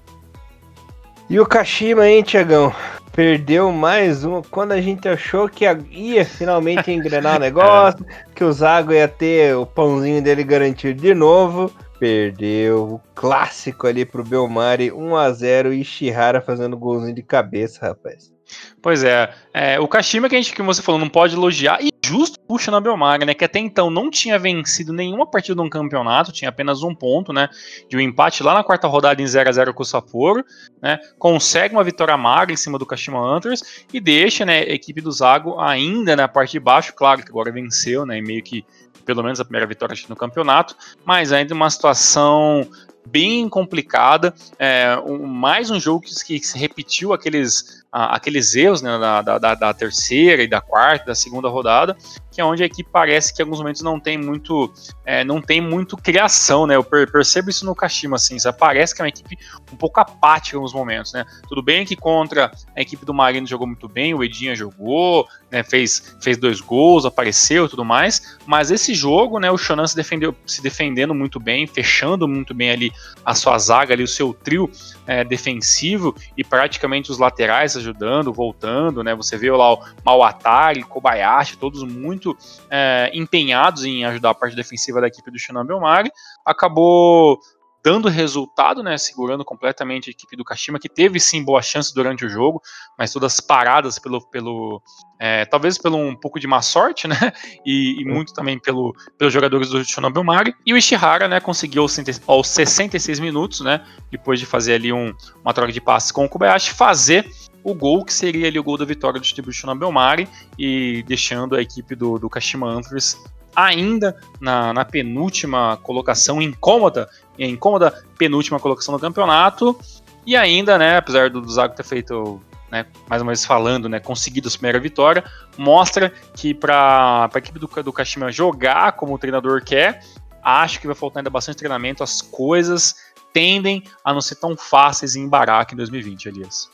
[1.34, 2.72] E o Kashima, hein, Tiagão?
[3.12, 4.44] Perdeu mais um.
[4.44, 8.06] Quando a gente achou que ia finalmente engrenar o negócio,
[8.36, 14.06] que o Zago ia ter o pãozinho dele garantido de novo, perdeu o clássico ali
[14.06, 18.33] pro Belmari, 1 a 0 e Shihara fazendo golzinho de cabeça, rapaz.
[18.82, 21.94] Pois é, é, o Kashima que a gente que você falou não pode elogiar e
[22.06, 26.34] justo puxa na Belmar, né, que até então não tinha vencido nenhuma partida um campeonato,
[26.34, 27.48] tinha apenas um ponto, né,
[27.90, 30.44] de um empate lá na quarta rodada em 0 a 0 com o Sapporo,
[30.82, 35.00] né, consegue uma vitória magra em cima do Kashima Hunters e deixa, né, a equipe
[35.00, 38.66] do Zago ainda na parte de baixo, claro que agora venceu, né, e meio que
[39.06, 40.76] pelo menos a primeira vitória no campeonato,
[41.06, 42.68] mas ainda uma situação
[43.06, 48.98] bem complicada, é, um, mais um jogo que, que se repetiu aqueles aqueles erros né,
[48.98, 51.96] da, da, da, terceira e da quarta, da segunda rodada,
[52.34, 54.74] que é onde a equipe parece que em alguns momentos não tem muito,
[55.06, 56.76] é, não tem muito criação, né?
[56.76, 59.38] Eu percebo isso no Kashima, assim, parece que é uma equipe
[59.72, 61.26] um pouco apática em alguns momentos, né?
[61.48, 65.64] Tudo bem que contra a equipe do Marino jogou muito bem, o Edinha jogou, né?
[65.64, 69.52] Fez, fez dois gols, apareceu e tudo mais, mas esse jogo, né?
[69.52, 72.92] O Shonan se, defendeu, se defendendo muito bem, fechando muito bem ali
[73.24, 74.70] a sua zaga, ali o seu trio
[75.06, 79.14] é, defensivo e praticamente os laterais ajudando, voltando, né?
[79.16, 82.23] Você vê lá o Mawatari, Kobayashi, todos muito
[82.70, 86.12] é, empenhados em ajudar a parte defensiva da equipe do Shannon Belmari.
[86.46, 87.40] Acabou
[87.84, 92.26] dando resultado, né, segurando completamente a equipe do Kashima, que teve sim boa chance durante
[92.26, 92.62] o jogo,
[92.98, 94.82] mas todas paradas pelo, pelo
[95.20, 97.18] é, talvez pelo um pouco de má sorte, né,
[97.66, 101.86] e, e muito também pelo, pelos jogadores do Shonobu Mari, e o Ishihara, né, conseguiu
[102.26, 105.14] aos 66 minutos, né, depois de fazer ali um,
[105.44, 107.30] uma troca de passes com o Kobayashi, fazer
[107.64, 111.04] o gol que seria ali o gol da vitória do time do Shonobu Mari, e
[111.08, 113.18] deixando a equipe do, do Kashima Antlers
[113.56, 119.78] ainda na, na penúltima colocação, incômoda, incômoda penúltima colocação no campeonato.
[120.26, 122.42] E ainda, né, apesar do Zago ter feito,
[122.72, 125.24] né, mais uma vez falando, né, conseguido a primeira vitória,
[125.58, 130.04] mostra que para a equipe do, do Kashima jogar como o treinador quer,
[130.42, 132.96] acho que vai faltar ainda bastante treinamento, as coisas
[133.32, 136.70] tendem a não ser tão fáceis em Barak em 2020, Elias.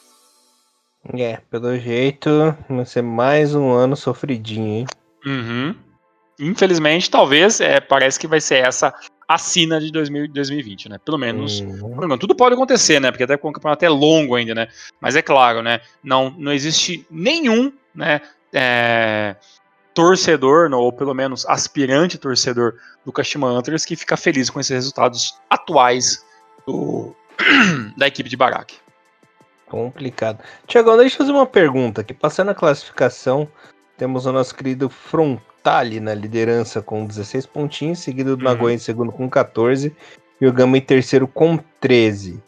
[1.14, 4.86] É, pelo jeito, vai ser mais um ano sofridinho, hein?
[5.26, 5.76] Uhum
[6.40, 8.94] infelizmente, talvez, é, parece que vai ser essa
[9.28, 10.98] a sina de 2000, 2020, né?
[11.06, 11.60] Pelo menos.
[11.60, 12.18] Uhum.
[12.18, 13.12] Tudo pode acontecer, né?
[13.12, 14.68] Porque até o campeonato é longo ainda, né?
[15.00, 15.82] Mas é claro, né?
[16.04, 18.22] Não, não existe nenhum, né?
[18.52, 19.36] É,
[19.94, 22.74] torcedor, ou pelo menos aspirante torcedor
[23.06, 26.26] do Kashima Antlers que fica feliz com esses resultados atuais
[26.66, 27.16] do,
[27.96, 28.74] da equipe de Barak.
[29.70, 30.44] Complicado.
[30.68, 32.04] Tiagão, deixa eu fazer uma pergunta.
[32.04, 33.48] Que passando a classificação,
[33.98, 38.52] temos o nosso querido Front ali na liderança com 16 pontinhos, seguido do uhum.
[38.52, 39.96] Nagoya em segundo com 14
[40.42, 42.42] e o Gama em terceiro com 13.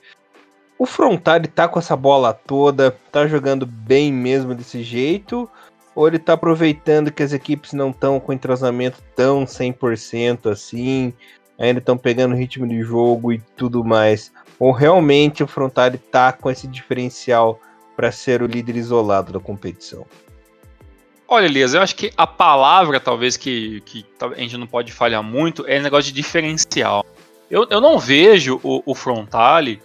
[0.78, 5.48] O Frontale tá com essa bola toda, tá jogando bem mesmo desse jeito,
[5.94, 11.14] ou ele tá aproveitando que as equipes não estão com entrosamento tão 100% assim,
[11.60, 14.32] ainda estão pegando ritmo de jogo e tudo mais,
[14.62, 17.60] ou realmente o Frontale tá com esse diferencial
[17.96, 20.06] para ser o líder isolado da competição?
[21.28, 25.24] Olha, Elias, eu acho que a palavra, talvez, que, que a gente não pode falhar
[25.24, 27.04] muito é negócio de diferencial.
[27.50, 29.82] Eu, eu não vejo o, o Frontale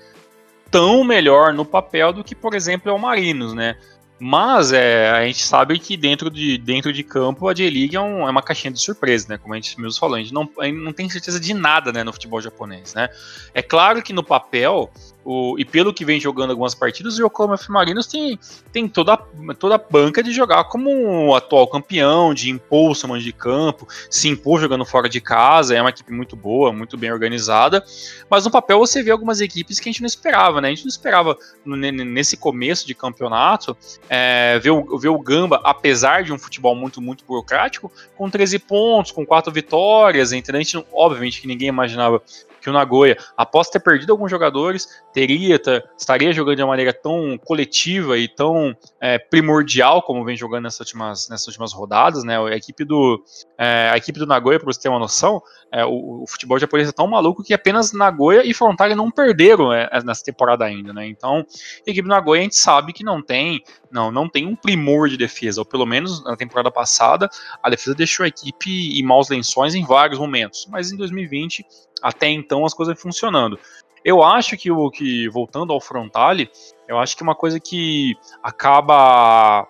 [0.71, 3.79] tão melhor no papel do que, por exemplo, é o Marinos, né?
[4.19, 8.27] Mas é, a gente sabe que dentro de, dentro de campo a J-League é, um,
[8.27, 9.39] é, uma caixinha de surpresa, né?
[9.39, 11.93] Como a gente mesmo falou, a gente não, a gente não tem certeza de nada
[11.93, 13.11] né, no futebol japonês, né?
[13.53, 14.91] É claro que no papel
[15.27, 17.69] o, e pelo que vem jogando algumas partidas, o Yokohama F.
[17.73, 18.39] Marinos tem,
[18.73, 19.17] tem toda,
[19.59, 24.29] toda a banca de jogar como um atual campeão, de impor o de campo, se
[24.29, 27.85] impor jogando fora de casa, é uma equipe muito boa, muito bem organizada,
[28.31, 30.69] mas no papel você vê algumas equipes que a gente não esperava, né?
[30.69, 33.77] A gente não esperava nesse começo de campeonato
[34.09, 38.61] é, ver, o, ver o Gamba, apesar de um futebol muito, muito burocrático, com 13
[38.61, 40.61] pontos, com 4 vitórias, entendeu?
[40.61, 42.23] A gente, obviamente que ninguém imaginava
[42.67, 45.61] que o Nagoya, após ter perdido alguns jogadores, teria,
[45.97, 50.81] estaria jogando de uma maneira tão coletiva e tão é, primordial como vem jogando nessas
[50.81, 52.37] últimas, nessas últimas rodadas, né?
[52.37, 53.23] A equipe do,
[53.59, 55.43] é, a equipe do Nagoya, para você ter uma noção,
[55.73, 59.73] é, o, o, futebol japonês é tão maluco que apenas Nagoya e Frontale não perderam
[59.73, 61.07] é, nessa temporada ainda, né?
[61.07, 64.55] Então, a equipe do Nagoya a gente sabe que não tem, não, não tem um
[64.55, 67.29] primor de defesa, ou pelo menos na temporada passada,
[67.63, 71.65] a defesa deixou a equipe em maus lençóis em vários momentos, mas em 2020
[72.03, 73.59] até então as coisas funcionando.
[74.05, 76.49] Eu acho que o que voltando ao Frontale,
[76.87, 79.67] eu acho que uma coisa que acaba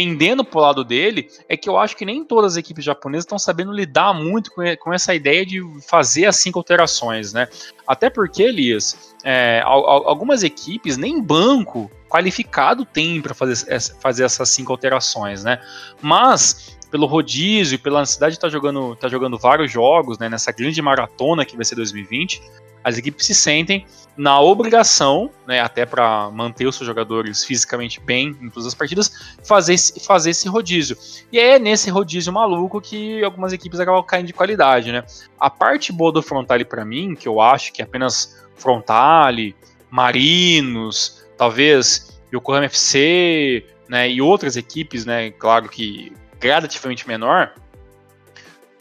[0.00, 3.38] pendendo pro lado dele, é que eu acho que nem todas as equipes japonesas estão
[3.38, 7.46] sabendo lidar muito com, essa ideia de fazer as cinco alterações, né?
[7.86, 14.72] Até porque, Elias, é, algumas equipes nem banco qualificado tem para fazer, fazer essas cinco
[14.72, 15.60] alterações, né?
[16.00, 20.50] Mas pelo rodízio, pela necessidade de estar tá jogando, tá jogando vários jogos, né, nessa
[20.50, 22.42] grande maratona que vai ser 2020,
[22.82, 28.36] as equipes se sentem na obrigação, né, até para manter os seus jogadores fisicamente bem
[28.40, 30.96] em todas as partidas, fazer, fazer esse rodízio.
[31.32, 35.04] E é nesse rodízio maluco que algumas equipes acabam caindo de qualidade, né?
[35.38, 39.56] A parte boa do Frontale para mim, que eu acho que é apenas Frontale,
[39.90, 47.52] Marinos, talvez Yokohama FC, né, e outras equipes, né, claro que gradativamente menor,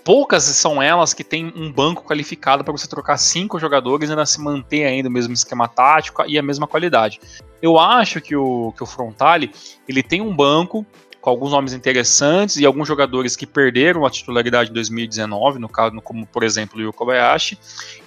[0.03, 4.25] poucas são elas que têm um banco qualificado para você trocar cinco jogadores e ainda
[4.25, 7.19] se manter ainda o mesmo esquema tático e a mesma qualidade.
[7.61, 9.51] Eu acho que o, que o Frontale
[9.87, 10.85] ele tem um banco
[11.21, 15.99] com alguns nomes interessantes e alguns jogadores que perderam a titularidade em 2019, no caso,
[16.01, 17.57] como por exemplo o Kobayashi.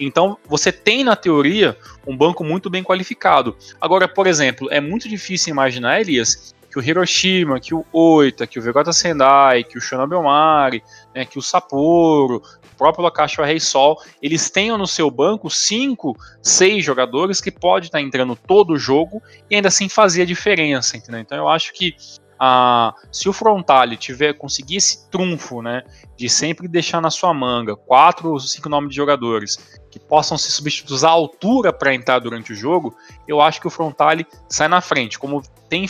[0.00, 1.76] Então, você tem na teoria
[2.06, 3.56] um banco muito bem qualificado.
[3.80, 8.58] Agora, por exemplo, é muito difícil imaginar, Elias, que o Hiroshima, que o Oita, que
[8.58, 10.82] o Vegeta Sendai, que o Shonobi Omari,
[11.14, 16.16] né, que o Sapporo, o próprio Lakashi Rei Sol, eles tenham no seu banco cinco,
[16.40, 20.24] seis jogadores que pode estar tá entrando todo o jogo e ainda assim fazer a
[20.24, 21.20] diferença, entendeu?
[21.20, 21.94] Então eu acho que
[22.40, 25.82] ah, se o Frontale tiver conseguir esse trunfo, né,
[26.16, 30.50] de sempre deixar na sua manga quatro ou cinco nomes de jogadores que possam ser
[30.50, 32.96] substituídos à altura para entrar durante o jogo,
[33.28, 35.86] eu acho que o Frontale sai na frente, como tem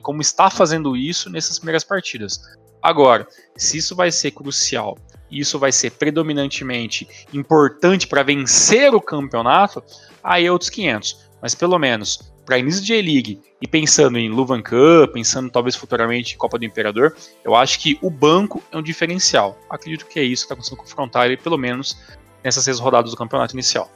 [0.00, 2.40] como está fazendo isso nessas primeiras partidas.
[2.80, 3.26] Agora,
[3.56, 4.96] se isso vai ser crucial
[5.30, 9.82] isso vai ser predominantemente importante para vencer o campeonato,
[10.22, 11.30] aí é outros 500.
[11.40, 16.34] Mas pelo menos para início de J-League e pensando em Luvan Cup, pensando talvez futuramente
[16.34, 19.56] em Copa do Imperador, eu acho que o banco é um diferencial.
[19.70, 21.96] Acredito que é isso que está acontecendo com o Frontale, pelo menos
[22.42, 23.90] nessas seis rodadas do campeonato inicial.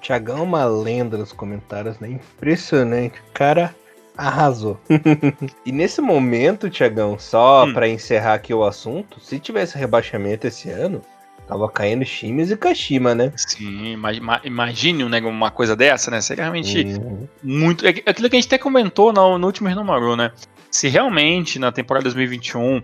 [0.00, 2.08] Tiagão é uma lenda nos comentários, né?
[2.08, 3.18] Impressionante.
[3.20, 3.74] O cara
[4.16, 4.78] arrasou.
[5.66, 7.72] e nesse momento, Tiagão, só hum.
[7.72, 11.02] para encerrar aqui o assunto, se tivesse rebaixamento esse ano,
[11.48, 13.32] Tava caindo Shimes e Kashima, né?
[13.34, 13.96] Sim,
[14.44, 16.20] imagine né, uma coisa dessa, né?
[16.20, 17.26] Seria realmente uhum.
[17.42, 17.86] muito.
[17.86, 20.30] É aquilo que a gente até comentou no, no último Renomaru, né?
[20.70, 22.82] Se realmente na temporada 2021,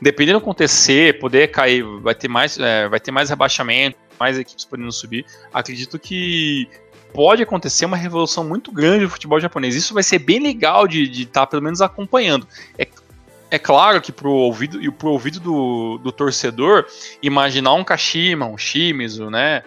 [0.00, 4.64] dependendo do acontecer, poder cair, vai ter mais, é, vai ter mais rebaixamento, mais equipes
[4.64, 6.68] podendo subir, acredito que
[7.12, 9.74] pode acontecer uma revolução muito grande do futebol japonês.
[9.74, 12.46] Isso vai ser bem legal de estar tá, pelo menos acompanhando.
[12.78, 12.86] É
[13.50, 16.86] é claro que pro ouvido e pro ouvido do, do torcedor
[17.22, 19.62] imaginar um Kashima, um Shimizu, né,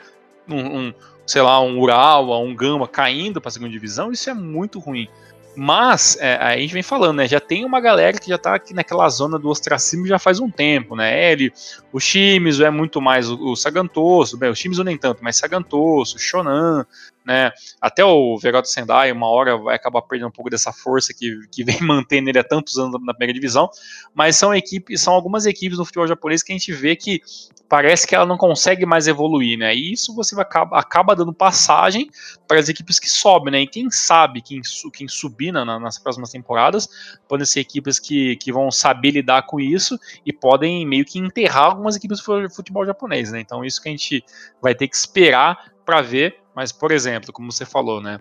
[0.47, 0.93] um, um
[1.25, 5.07] sei lá, um Urawa, um Gama caindo para a segunda divisão, isso é muito ruim.
[5.55, 7.27] Mas é, a gente vem falando, né?
[7.27, 10.49] Já tem uma galera que já tá aqui naquela zona do ostracismo já faz um
[10.49, 11.31] tempo, né?
[11.31, 11.51] Ele,
[11.91, 16.17] o Shimizu é muito mais o, o Sagantoso, bem, o Shimizu nem tanto, mas Sagantoso,
[16.17, 16.85] Shonan,
[17.29, 17.51] né?
[17.79, 21.61] Até o Verado Sendai, uma hora vai acabar perdendo um pouco dessa força que, que
[21.63, 23.69] vem mantendo ele há tantos anos na primeira divisão,
[24.15, 27.21] mas são equipes, são algumas equipes no futebol japonês que a gente vê que
[27.69, 29.75] parece que ela não consegue mais evoluir, né?
[29.75, 32.09] E isso você acaba, acaba dando passagem
[32.47, 33.61] para as equipes que sobem, né?
[33.61, 34.59] E quem sabe quem,
[34.91, 36.89] quem subir na, nas próximas temporadas
[37.27, 41.65] podem ser equipes que, que vão saber lidar com isso e podem meio que enterrar
[41.65, 43.39] algumas equipes do futebol japonês, né?
[43.39, 44.25] Então isso que a gente
[44.59, 48.19] vai ter que esperar para ver mas, por exemplo, como você falou, né?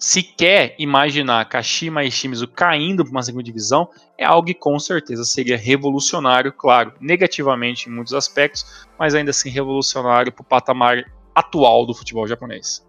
[0.00, 3.88] Se quer imaginar Kashima e Shimizu caindo para uma segunda divisão,
[4.18, 9.48] é algo que com certeza seria revolucionário, claro, negativamente em muitos aspectos, mas ainda assim
[9.48, 12.84] revolucionário para o patamar atual do futebol japonês.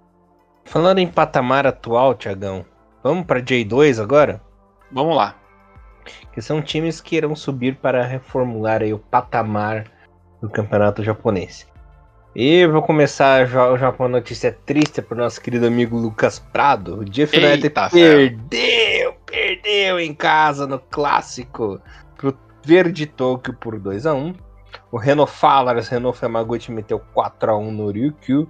[0.66, 2.66] Falando em patamar atual, Tiagão,
[3.04, 4.42] vamos para J2 agora?
[4.92, 5.36] Vamos lá.
[6.34, 9.86] Que são times que irão subir para reformular o patamar
[10.42, 11.68] do campeonato japonês.
[12.36, 16.38] E vou começar já, já com uma notícia triste para o nosso querido amigo Lucas
[16.38, 17.00] Prado.
[17.00, 21.82] O Jeff United perdeu, perdeu em casa no clássico
[22.16, 24.36] pro Verde Tokyo por 2 a 1
[24.92, 28.48] O Renault Falas, Renault Famaguchi meteu 4 a 1 no Ryukyu.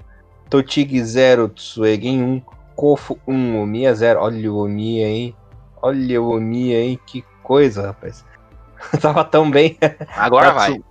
[0.50, 2.42] Totig 0, Tsuegen 1.
[2.76, 4.20] Kofu 1, Omiya 0.
[4.20, 5.36] Olha o Omiya, hein?
[5.82, 7.00] Olha o Omiya, hein?
[7.06, 8.26] Que coisa, rapaz.
[9.00, 9.78] Tava tão bem.
[10.18, 10.82] Agora vai.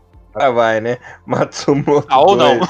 [0.41, 0.99] Ah, vai, né?
[1.27, 2.07] Matsumoto.
[2.11, 2.61] Ah, ou não.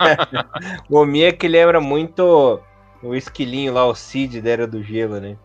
[0.88, 2.60] o Omi é que lembra muito
[3.02, 5.36] o esquilinho lá, o Cid da Era do Gelo, né?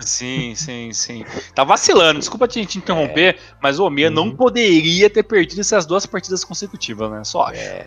[0.00, 1.24] Sim, sim, sim.
[1.54, 3.38] Tá vacilando, desculpa te, te interromper, é.
[3.62, 4.14] mas o Omiya uhum.
[4.14, 7.22] não poderia ter perdido essas duas partidas consecutivas, né?
[7.24, 7.60] Só acho.
[7.60, 7.86] É.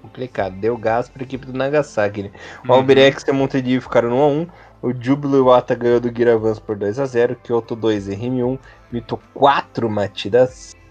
[0.00, 0.54] Complicado.
[0.56, 2.30] Deu gás pra equipe do Nagasaki, né?
[2.64, 2.74] O uhum.
[2.76, 4.48] Albirex e o Montedio ficaram no 1x1.
[4.82, 8.58] O Júbilo Iwata ganhou do Giravans por 2 a 0 Kyoto 2 RM 1,
[8.92, 10.48] Mito 4, Matida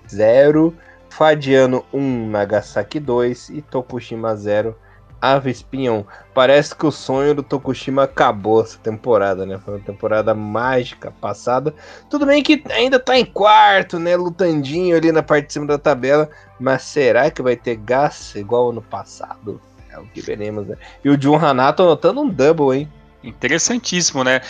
[0.07, 0.73] 0,
[1.09, 4.75] Fadiano 1, Nagasaki 2 e Tokushima 0,
[5.21, 6.05] Ave Espinhão.
[6.33, 9.57] Parece que o sonho do Tokushima acabou essa temporada, né?
[9.57, 11.73] Foi uma temporada mágica passada.
[12.09, 14.15] Tudo bem que ainda tá em quarto, né?
[14.15, 16.29] Lutandinho ali na parte de cima da tabela.
[16.59, 19.59] Mas será que vai ter gás igual ano passado?
[19.89, 20.75] É o que veremos, né?
[21.03, 22.91] E o Jun Hanato anotando um double, hein?
[23.23, 24.41] Interessantíssimo, né?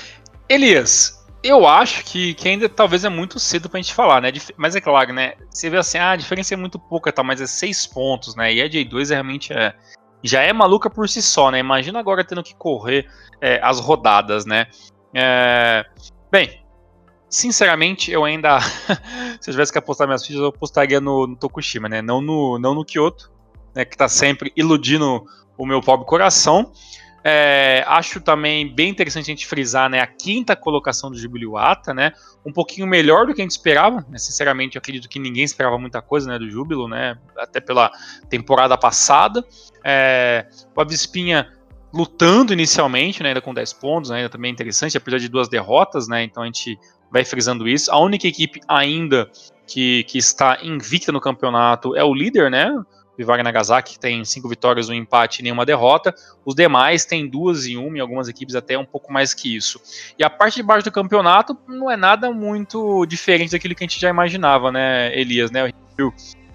[0.49, 1.14] Elias,
[1.45, 4.33] eu acho que, que ainda talvez é muito cedo pra gente falar, né?
[4.57, 5.35] Mas é claro, né?
[5.47, 7.21] Você vê assim, ah, a diferença é muito pouca, tá?
[7.21, 8.51] Mas é seis pontos, né?
[8.51, 9.75] E a J2 realmente é,
[10.23, 11.59] já é maluca por si só, né?
[11.59, 13.07] Imagina agora tendo que correr
[13.39, 14.65] é, as rodadas, né?
[15.13, 15.85] É...
[16.31, 16.65] Bem,
[17.29, 18.59] sinceramente, eu ainda.
[19.39, 22.01] se eu tivesse que apostar minhas fichas, eu apostaria no, no, Tokushima, né?
[22.01, 23.31] Não no, não no Kyoto,
[23.75, 23.85] né?
[23.85, 25.23] Que tá sempre iludindo
[25.55, 26.71] o meu pobre coração.
[27.27, 32.11] É, acho também bem interessante a gente frisar né, a quinta colocação do Jubiluata, né?
[32.45, 34.05] Um pouquinho melhor do que a gente esperava.
[34.07, 37.17] Né, sinceramente, eu acredito que ninguém esperava muita coisa né, do Júbilo, né?
[37.35, 37.91] Até pela
[38.29, 39.43] temporada passada.
[39.83, 40.45] É,
[40.75, 41.51] o Abispinha
[41.91, 45.47] lutando inicialmente, né, ainda com 10 pontos, né, ainda também é interessante, apesar de duas
[45.47, 46.23] derrotas, né?
[46.23, 46.77] Então a gente
[47.11, 47.91] vai frisando isso.
[47.91, 49.31] A única equipe ainda
[49.65, 52.71] que, que está invicta no campeonato é o líder, né?
[53.17, 56.13] Vivar Nagasaki tem cinco vitórias, um empate e nenhuma derrota.
[56.43, 59.79] Os demais têm duas em uma, e algumas equipes até um pouco mais que isso.
[60.19, 63.87] E a parte de baixo do campeonato não é nada muito diferente daquilo que a
[63.87, 65.71] gente já imaginava, né, Elias, né?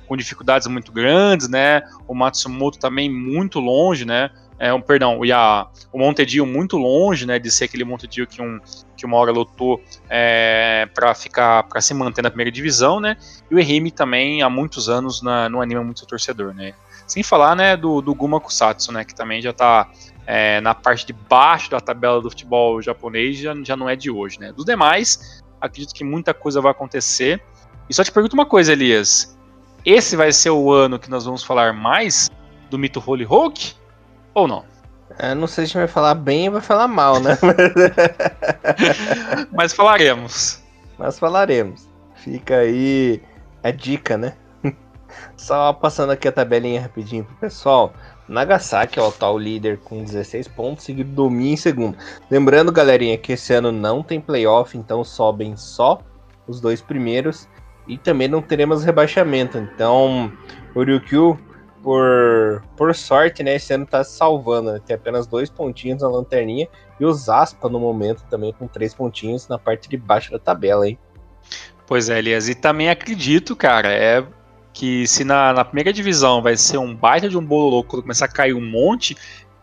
[0.06, 1.82] Com dificuldades muito grandes, né?
[2.06, 4.30] O Matsumoto também muito longe, né?
[4.62, 8.42] É, um, perdão, e a, o Montedio muito longe, né, de ser aquele Montedio que,
[8.42, 8.61] um,
[8.94, 13.16] que uma hora lutou é, para ficar, para se manter na primeira divisão, né,
[13.50, 16.74] e o Ehime também há muitos anos na, no anime muito torcedor, né,
[17.06, 19.90] sem falar, né, do, do Guma Kusatsu, né, que também já está
[20.26, 24.11] é, na parte de baixo da tabela do futebol japonês, já, já não é de
[24.11, 27.42] hoje, né, dos demais, acredito que muita coisa vai acontecer,
[27.88, 29.38] e só te pergunto uma coisa, Elias,
[29.86, 32.28] esse vai ser o ano que nós vamos falar mais
[32.68, 33.79] do mito Holy Hulk?
[34.34, 34.64] Ou não?
[35.18, 37.36] Eu não sei se vai falar bem ou vai falar mal, né?
[39.52, 40.62] Mas falaremos.
[40.98, 41.88] Mas falaremos.
[42.14, 43.20] Fica aí
[43.62, 44.34] a dica, né?
[45.36, 47.92] Só passando aqui a tabelinha rapidinho pro pessoal.
[48.28, 51.98] Nagasaki é o atual líder com 16 pontos, seguido do Mi em segundo.
[52.30, 56.00] Lembrando, galerinha, que esse ano não tem playoff, então sobem só
[56.46, 57.48] os dois primeiros.
[57.88, 59.58] E também não teremos rebaixamento.
[59.58, 60.32] Então,
[60.74, 61.36] o Ryukyu
[61.82, 64.80] por, por sorte, né, esse ano tá salvando, né?
[64.84, 66.68] Tem apenas dois pontinhos na lanterninha
[66.98, 70.86] e o Zaspa no momento também com três pontinhos na parte de baixo da tabela,
[70.86, 70.98] hein?
[71.86, 74.24] Pois é, Elias, e também acredito, cara, é
[74.72, 78.26] que se na, na primeira divisão vai ser um baita de um bolo louco começar
[78.26, 79.16] a cair um monte,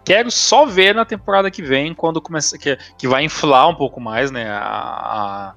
[0.03, 4.01] quero só ver na temporada que vem, quando começa que, que vai inflar um pouco
[4.01, 5.53] mais, né, a, a,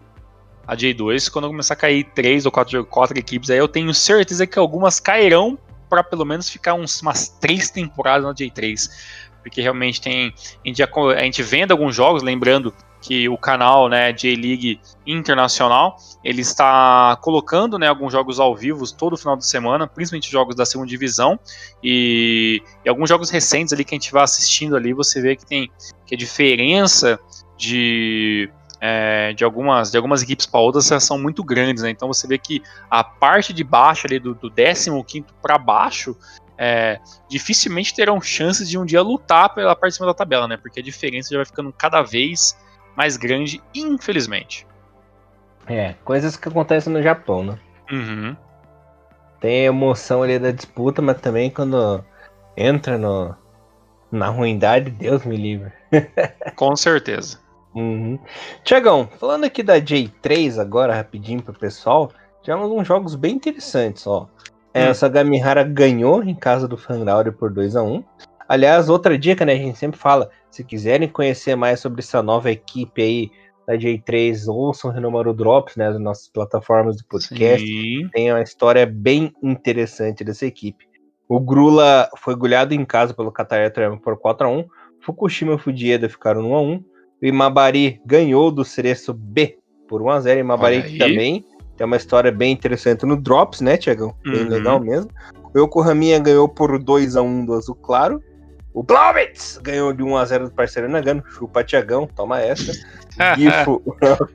[0.67, 4.47] a J2, quando começar a cair três ou quatro, quatro equipes, aí eu tenho certeza
[4.47, 5.59] que algumas cairão
[5.91, 8.89] para pelo menos ficar uns, umas três temporadas na J3.
[9.43, 10.33] Porque realmente tem.
[10.65, 16.43] A gente, a gente vendo alguns jogos, lembrando que o canal né, J-League Internacional ele
[16.43, 20.89] está colocando né, alguns jogos ao vivo todo final de semana, principalmente jogos da segunda
[20.89, 21.41] divisão
[21.83, 25.47] e, e, alguns jogos recentes ali que a gente vai assistindo ali, você vê que
[25.47, 25.71] tem
[26.07, 27.19] que a diferença
[27.57, 28.51] de
[28.81, 31.91] é, de, algumas, de algumas equipes para outras são muito grandes, né?
[31.91, 36.17] Então você vê que a parte de baixo ali do, do 15 para baixo
[36.57, 40.57] é, dificilmente terão chances de um dia lutar pela parte de cima da tabela, né?
[40.57, 42.57] Porque a diferença já vai ficando cada vez
[42.97, 44.67] mais grande, infelizmente.
[45.67, 47.59] É, coisas que acontecem no Japão, né?
[47.91, 48.37] Uhum.
[49.41, 52.05] Tem emoção ali da disputa, mas também quando
[52.55, 53.35] entra no,
[54.13, 55.73] na ruindade, Deus me livre.
[56.57, 57.40] Com certeza.
[57.75, 58.19] Uhum.
[58.65, 62.11] Tiagão, falando aqui da J3 agora, rapidinho pro pessoal,
[62.43, 64.29] tivemos uns jogos bem interessantes, ó.
[64.73, 64.91] É, hum.
[64.91, 68.05] Essa Gamihara ganhou em casa do Fangrauri por 2 a 1
[68.51, 69.53] Aliás, outra dica, né?
[69.53, 73.31] A gente sempre fala, se quiserem conhecer mais sobre essa nova equipe aí
[73.65, 75.87] da J3, ouçam Renomaru Drops, né?
[75.87, 77.65] As nossas plataformas de podcast.
[77.65, 78.09] Sim.
[78.13, 80.85] Tem uma história bem interessante dessa equipe.
[81.29, 84.65] O Grula foi goleado em casa pelo Qatar por 4 a 1
[85.01, 86.85] Fukushima e Fujieda ficaram 1 a 1
[87.23, 89.59] o Imabari ganhou do Cereço B
[89.89, 90.39] por 1x0.
[90.39, 91.45] Imabari também
[91.77, 94.15] tem uma história bem interessante no Drops, né, Tiagão?
[94.23, 94.49] Bem uhum.
[94.49, 95.11] legal mesmo.
[95.55, 98.23] O Yokohaminha ganhou por 2x1 do Azul Claro.
[98.73, 101.25] O Blobitz ganhou de 1x0 do parceiro Nagano.
[101.27, 102.73] Chupa, Tiagão, toma essa.
[103.37, 103.83] Gifo,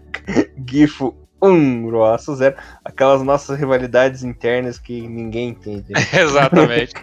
[0.70, 2.56] Gifo 1, Roaço 0.
[2.84, 5.94] Aquelas nossas rivalidades internas que ninguém entende.
[6.14, 6.94] Exatamente.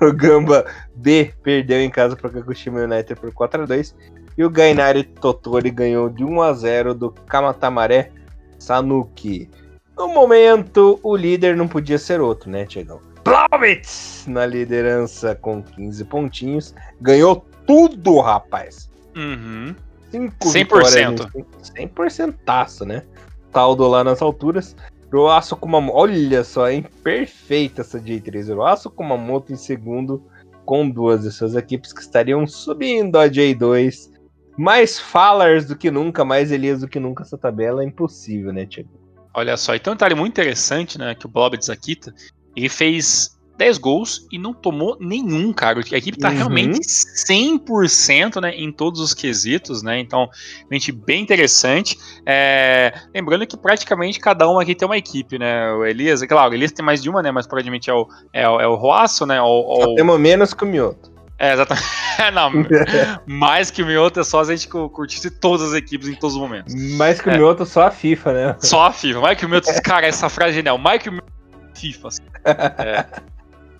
[0.00, 0.64] o Gamba
[0.94, 3.94] B perdeu em casa para o Kakushima United por 4x2.
[4.38, 8.12] E o Gainari Totori ganhou de 1 a 0 do Kamatamaré
[8.56, 9.50] Sanuki.
[9.96, 13.00] No momento, o líder não podia ser outro, né, Tiagão?
[13.24, 16.72] Blobitz na liderança com 15 pontinhos.
[17.00, 18.88] Ganhou tudo, rapaz.
[19.16, 19.74] Uhum.
[20.12, 21.44] 5 100%.
[21.76, 23.02] 100% taço, né?
[23.50, 24.76] Taldo lá nas alturas.
[25.12, 25.98] Roaço Kumamoto.
[25.98, 26.86] Olha só, hein?
[27.02, 28.54] Perfeita essa J3.
[28.54, 30.22] Roaço Kumamoto em segundo,
[30.64, 34.17] com duas de suas equipes que estariam subindo a J2.
[34.58, 38.66] Mais Fallers do que nunca, mais Elias do que nunca essa tabela é impossível, né,
[38.66, 38.90] Tiago?
[39.32, 42.12] Olha só, então um detalhe muito interessante, né, que o Bob Zakita,
[42.56, 45.78] ele fez 10 gols e não tomou nenhum, cara.
[45.92, 46.36] A equipe tá Uhum.
[46.36, 49.98] realmente 100% né, em todos os quesitos, né?
[49.98, 50.28] Então,
[50.60, 51.96] realmente bem interessante.
[52.24, 55.72] É, lembrando que praticamente cada um aqui tem uma equipe, né?
[55.72, 57.30] O Elias, é claro, o Elias tem mais de uma, né?
[57.32, 59.40] Mas provavelmente é o, é o, é o Roaço, né?
[59.42, 59.46] O,
[59.82, 61.10] Só o- temos menos que o Mioto.
[61.38, 61.86] É, exatamente.
[62.34, 62.50] não,
[63.26, 66.34] mais que o Mioto é só a gente cu- curtisse todas as equipes em todos
[66.36, 66.74] os momentos.
[66.96, 67.36] Mais que o É.
[67.38, 68.56] Mioto, só a FIFA, né?
[68.58, 69.20] Só a FIFA.
[69.20, 70.76] Mais que o Mioto, cara, essa frase é genial.
[70.78, 71.28] Mais que o Mioto,
[71.74, 72.08] FIFA.
[72.08, 72.22] assim.
[72.44, 73.04] É.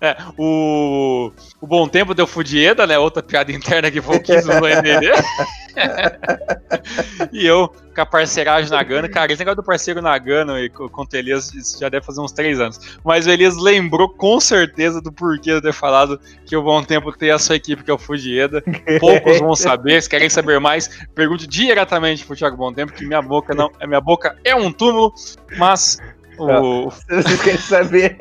[0.01, 2.97] É, o, o Bom Tempo deu Fudieda, né?
[2.97, 5.11] Outra piada interna que foi o 15 do ND.
[7.31, 9.09] e eu com a parceiragem Nagano.
[9.09, 12.21] Cara, esse negócio do parceiro Nagano e co- contra o Elias isso já deve fazer
[12.21, 12.79] uns três anos.
[13.03, 16.81] Mas o Elias lembrou com certeza do porquê de eu ter falado que o Bom
[16.83, 18.63] Tempo tem a sua equipe, que é o Fudieda.
[18.99, 20.01] Poucos vão saber.
[20.01, 23.69] Se querem saber mais, pergunte diretamente pro Thiago Bom Tempo, que minha boca não.
[23.85, 25.13] Minha boca é um túmulo,
[25.57, 25.97] mas.
[27.09, 28.17] Vocês querem saber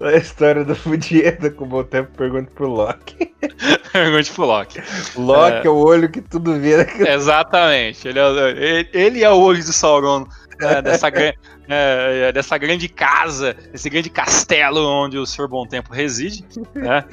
[0.00, 3.34] a história do Fudieda com o bom tempo, pergunta pro Loki.
[3.92, 4.82] Pergunte pro Loki.
[5.16, 6.86] Loki é, o olho que tudo vê.
[7.10, 8.06] Exatamente.
[8.06, 10.26] Ele é, o- ele- ele é o olho de Sauron
[10.60, 11.32] né, dessa, gran-
[11.68, 15.48] é, é, dessa grande casa, desse grande castelo onde o Sr.
[15.48, 16.44] Bom Tempo reside.
[16.74, 17.04] Né?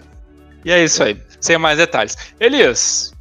[0.66, 1.18] E é isso aí.
[1.40, 2.18] Sem mais detalhes.
[2.40, 3.13] Elias,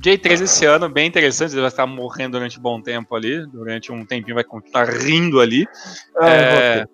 [0.00, 1.52] J3 esse ano, bem interessante.
[1.52, 3.46] Ele vai estar morrendo durante um bom tempo ali.
[3.46, 5.66] Durante um tempinho vai continuar rindo ali.
[6.16, 6.86] Ah, É.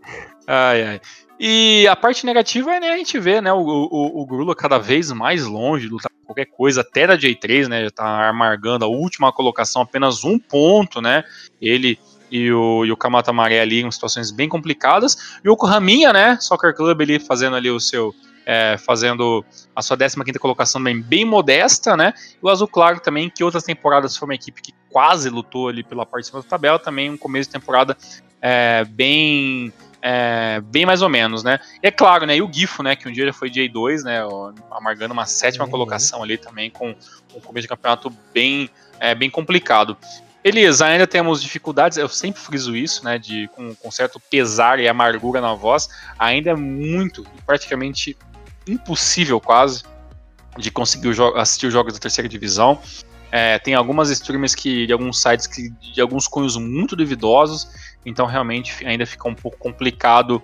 [0.46, 1.00] Ai, ai.
[1.38, 4.78] E a parte negativa é né, a gente vê né, o, o, o Grula cada
[4.78, 7.84] vez mais longe de lutar por qualquer coisa, até da J3, né?
[7.84, 11.24] Já tá amargando a última colocação, apenas um ponto, né?
[11.60, 11.98] Ele
[12.30, 15.38] e o, e o Kamata Maré ali em situações bem complicadas.
[15.44, 16.38] E o Kohaminha, né?
[16.40, 18.14] Soccer Club ali fazendo ali o seu.
[18.46, 22.12] É, fazendo a sua 15 colocação também bem modesta, né?
[22.34, 25.82] E o Azul Claro também, que outras temporadas foi uma equipe que quase lutou ali
[25.82, 27.96] pela parte de cima da tabela, também um começo de temporada
[28.40, 29.72] é, bem
[30.06, 31.58] é, bem mais ou menos, né?
[31.82, 32.36] E é claro, né?
[32.36, 32.94] E o Gifo, né?
[32.94, 34.20] Que um dia já foi J2, né?
[34.70, 35.70] Amargando uma sétima Uhum.
[35.70, 36.94] colocação ali também, com
[37.34, 38.68] um começo de campeonato bem,
[39.00, 39.96] é, bem complicado.
[40.44, 43.18] Elias, ainda temos dificuldades, eu sempre friso isso, né?
[43.18, 45.88] De, com, com certo pesar e amargura na voz,
[46.18, 48.14] ainda é muito, praticamente
[48.66, 49.82] impossível quase,
[50.58, 52.80] de conseguir o assistir os jogos da terceira divisão.
[53.30, 57.68] É, tem algumas streamers que, de alguns sites que, de alguns cunhos muito duvidosos,
[58.04, 60.42] então realmente ainda fica um pouco complicado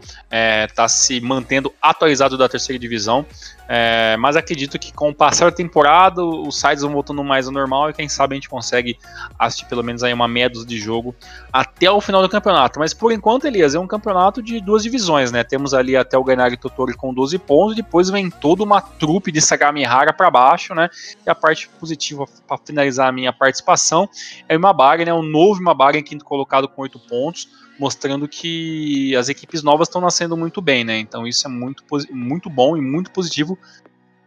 [0.68, 3.26] estar se mantendo atualizado da terceira divisão.
[3.72, 7.52] É, mas acredito que com o passar da temporada, os sites vão voltando mais ao
[7.52, 8.98] normal e quem sabe a gente consegue
[9.38, 11.14] assistir pelo menos aí uma meia de jogo
[11.52, 12.80] até o final do campeonato.
[12.80, 15.44] Mas por enquanto, Elias, é um campeonato de duas divisões, né?
[15.44, 19.40] Temos ali até o Gainari Totori com 12 pontos, depois vem toda uma trupe de
[19.40, 20.90] Sagamihara para baixo, né?
[21.24, 24.08] E a parte positiva para finalizar a minha participação
[24.48, 25.14] é o Imabari, né?
[25.14, 27.48] O novo Imabari em quinto colocado com 8 pontos,
[27.78, 30.98] mostrando que as equipes novas estão nascendo muito bem, né?
[30.98, 33.59] Então isso é muito, muito bom e muito positivo,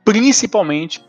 [0.03, 1.03] principalmente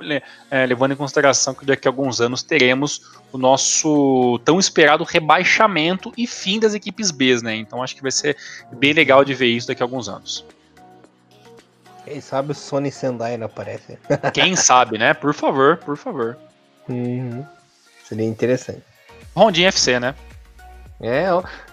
[0.50, 6.12] é, levando em consideração que daqui a alguns anos teremos o nosso tão esperado rebaixamento
[6.16, 7.56] e fim das equipes B, né?
[7.56, 8.36] Então acho que vai ser
[8.72, 10.44] bem legal de ver isso daqui a alguns anos.
[12.04, 13.98] Quem sabe o Sony Sendai não aparece.
[14.34, 15.14] Quem sabe, né?
[15.14, 16.36] Por favor, por favor.
[16.88, 17.44] Uhum.
[18.06, 18.82] Seria interessante.
[19.34, 20.14] Rondinha FC, né?
[21.06, 21.26] É,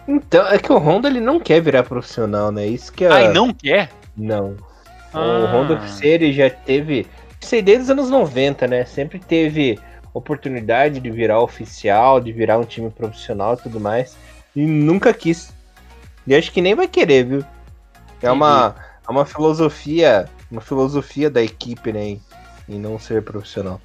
[0.08, 2.66] então, é que o Honda ele não quer virar profissional, né?
[2.68, 3.12] Isso que é.
[3.12, 3.90] Ai, não quer?
[4.18, 4.58] Não.
[5.14, 5.52] O Ah.
[5.54, 7.08] Honda FC ele já teve.
[7.40, 8.84] Sei desde os anos 90, né?
[8.86, 9.80] Sempre teve
[10.14, 14.18] oportunidade de virar oficial, de virar um time profissional e tudo mais.
[14.56, 15.54] E nunca quis.
[16.28, 17.46] E acho que nem vai querer, viu?
[18.22, 18.76] É uma,
[19.08, 20.28] é uma filosofia.
[20.52, 22.18] Uma filosofia da equipe, né?
[22.68, 23.80] Em, em não ser profissional.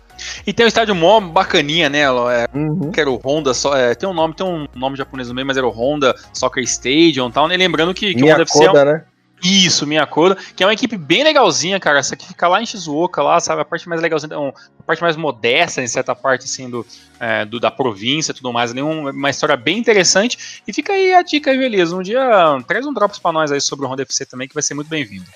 [0.47, 2.01] E tem um estádio mó bacaninha, né?
[2.01, 2.91] É, Uhum.
[2.91, 5.47] que era o Honda, só, é, tem um nome, tem um nome japonês no meio,
[5.47, 7.57] mas era o Honda Soccer Stadium e tal, né?
[7.57, 9.05] Lembrando que, que o Honda FC é um, né?
[9.45, 11.99] Isso, Miyakoda, que é uma equipe bem legalzinha, cara.
[11.99, 13.61] Essa aqui fica lá em Shizuoka, lá, sabe?
[13.61, 16.87] A parte mais legalzinha, a parte mais modesta, em certa parte, assim, do,
[17.21, 18.71] é, do- da província e tudo mais.
[18.71, 20.63] Ali, um- uma história bem interessante.
[20.67, 21.95] E fica aí a dica aí, beleza.
[21.95, 22.27] Um dia
[22.67, 24.89] traz um drops pra nós aí sobre o Honda FC também, que vai ser muito
[24.89, 25.27] bem-vindo.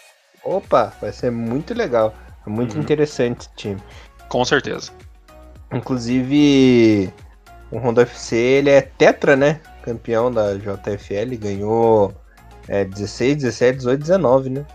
[0.42, 2.14] Opa, vai ser muito legal.
[2.46, 2.82] É muito Uhum.
[2.82, 3.82] interessante esse time.
[4.28, 4.92] Com certeza.
[5.72, 7.12] Inclusive,
[7.70, 9.60] O Honda FC ele é tetra, né?
[9.82, 12.12] Campeão da JFL, ganhou
[12.68, 14.66] é, 16, 17, 18, 19, né?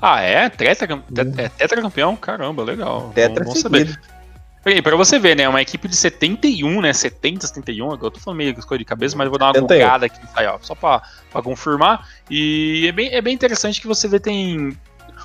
[0.00, 0.48] Ah, é?
[0.48, 1.02] Tetra, uhum.
[1.36, 2.16] é tetra campeão?
[2.16, 3.10] Caramba, legal.
[3.14, 3.98] Tetra bom, bom saber.
[4.64, 5.48] E pra você ver, né?
[5.48, 6.92] Uma equipe de 71, né?
[6.92, 10.20] 70, 71, eu tô falando meio coisa de cabeça, mas vou dar uma bugada aqui,
[10.34, 12.06] aí, ó, só pra, pra confirmar.
[12.30, 14.76] E é bem, é bem interessante que você vê, tem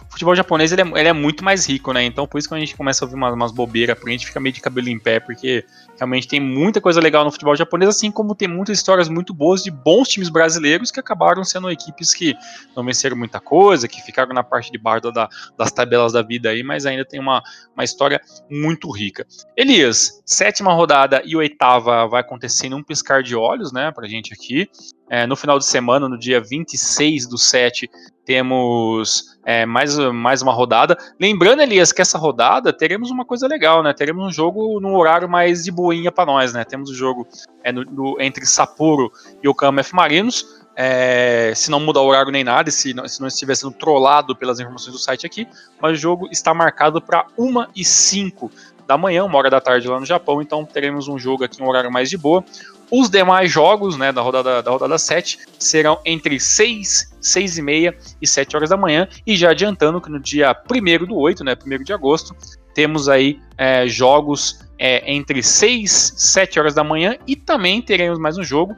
[0.07, 2.03] o futebol japonês ele é, ele é, muito mais rico, né?
[2.03, 4.39] Então por isso que a gente começa a ouvir umas, umas bobeiras, a gente fica
[4.39, 5.65] meio de cabelo em pé, porque
[5.97, 9.63] realmente tem muita coisa legal no futebol japonês, assim como tem muitas histórias muito boas
[9.63, 12.35] de bons times brasileiros que acabaram sendo equipes que
[12.75, 16.49] não venceram muita coisa, que ficaram na parte de baixo da, das tabelas da vida
[16.49, 17.41] aí, mas ainda tem uma,
[17.73, 19.25] uma história muito rica.
[19.55, 24.33] Elias, sétima rodada e oitava vai acontecer em um piscar de olhos, né, pra gente
[24.33, 24.69] aqui.
[25.09, 27.89] É, no final de semana, no dia 26 do 7,
[28.25, 30.97] temos é, mais, mais uma rodada.
[31.17, 33.93] Lembrando, Elias, que essa rodada teremos uma coisa legal, né?
[33.93, 36.65] Teremos um jogo num horário mais de boinha para nós, né?
[36.65, 37.25] Temos o um jogo
[37.63, 39.09] é, no, no, entre Sapporo
[39.41, 40.45] e o F Marinos.
[40.75, 44.35] É, se não mudar o horário nem nada, se não, se não estiver sendo trollado
[44.35, 45.47] pelas informações do site aqui,
[45.81, 48.51] mas o jogo está marcado para 1 e 5
[48.85, 51.67] da manhã, uma hora da tarde lá no Japão, então teremos um jogo aqui um
[51.67, 52.43] horário mais de boa.
[52.89, 57.97] Os demais jogos né, da, rodada, da rodada 7 serão entre 6, 6 e meia
[58.21, 59.07] e 7 horas da manhã.
[59.25, 62.35] E já adiantando que no dia 1 do 8, né, 1 de agosto,
[62.73, 67.17] temos aí é, jogos é, entre 6 e 7 horas da manhã.
[67.27, 68.75] E também teremos mais um jogo,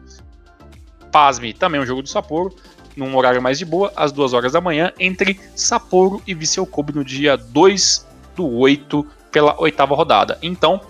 [1.12, 2.56] pasme, também um jogo do Sapporo,
[2.98, 6.96] num horário mais de boa, às 2 horas da manhã, entre Sapporo e Viseu Kobe
[6.96, 10.40] no dia 2 do 8, pela oitava rodada.
[10.42, 10.82] Então,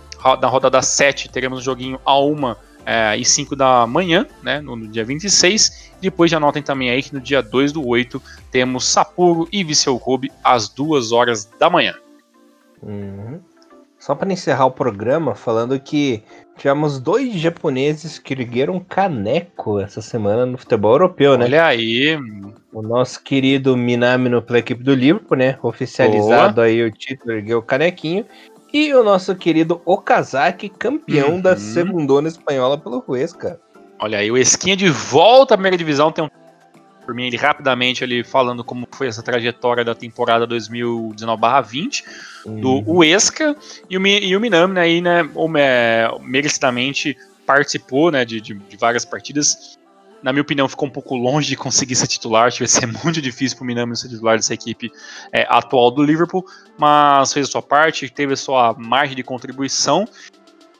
[0.41, 2.57] na rodada 7, teremos um joguinho a uma
[2.91, 5.91] é, e 5 da manhã, né, no, no, dia 26.
[6.01, 8.19] Depois já anotem também aí que no dia 2 do 8
[8.49, 11.93] temos Sapporo e Viseu Kobe às 2 horas da manhã.
[12.81, 13.39] Uhum.
[13.99, 16.23] Só para encerrar o programa, falando que
[16.57, 21.45] tivemos dois japoneses que ergueram caneco essa semana no futebol europeu, né?
[21.45, 22.17] Olha aí.
[22.73, 25.59] O nosso querido Minamino pela equipe do Liverpool, né?
[25.61, 26.67] Oficializado Boa.
[26.67, 28.25] aí o título, ergueu o canequinho.
[28.71, 31.41] E o nosso querido Okazaki, campeão uhum.
[31.41, 33.59] da segundona espanhola pelo Huesca.
[33.99, 36.11] Olha aí, o Esquinha de volta à primeira divisão.
[36.11, 36.29] Tem um
[37.09, 42.03] por mim ele rapidamente ali falando como foi essa trajetória da temporada 2019/20
[42.45, 42.61] uhum.
[42.61, 43.55] do Huesca
[43.89, 45.27] e o, e o Minami né, aí, né,
[46.21, 47.17] merecidamente
[47.47, 49.78] participou né, de, de, de várias partidas
[50.21, 52.47] na minha opinião, ficou um pouco longe de conseguir ser titular.
[52.47, 54.91] Acho que vai ser muito difícil para o Minami ser titular dessa equipe
[55.31, 56.45] é, atual do Liverpool,
[56.77, 60.07] mas fez a sua parte, teve a sua margem de contribuição.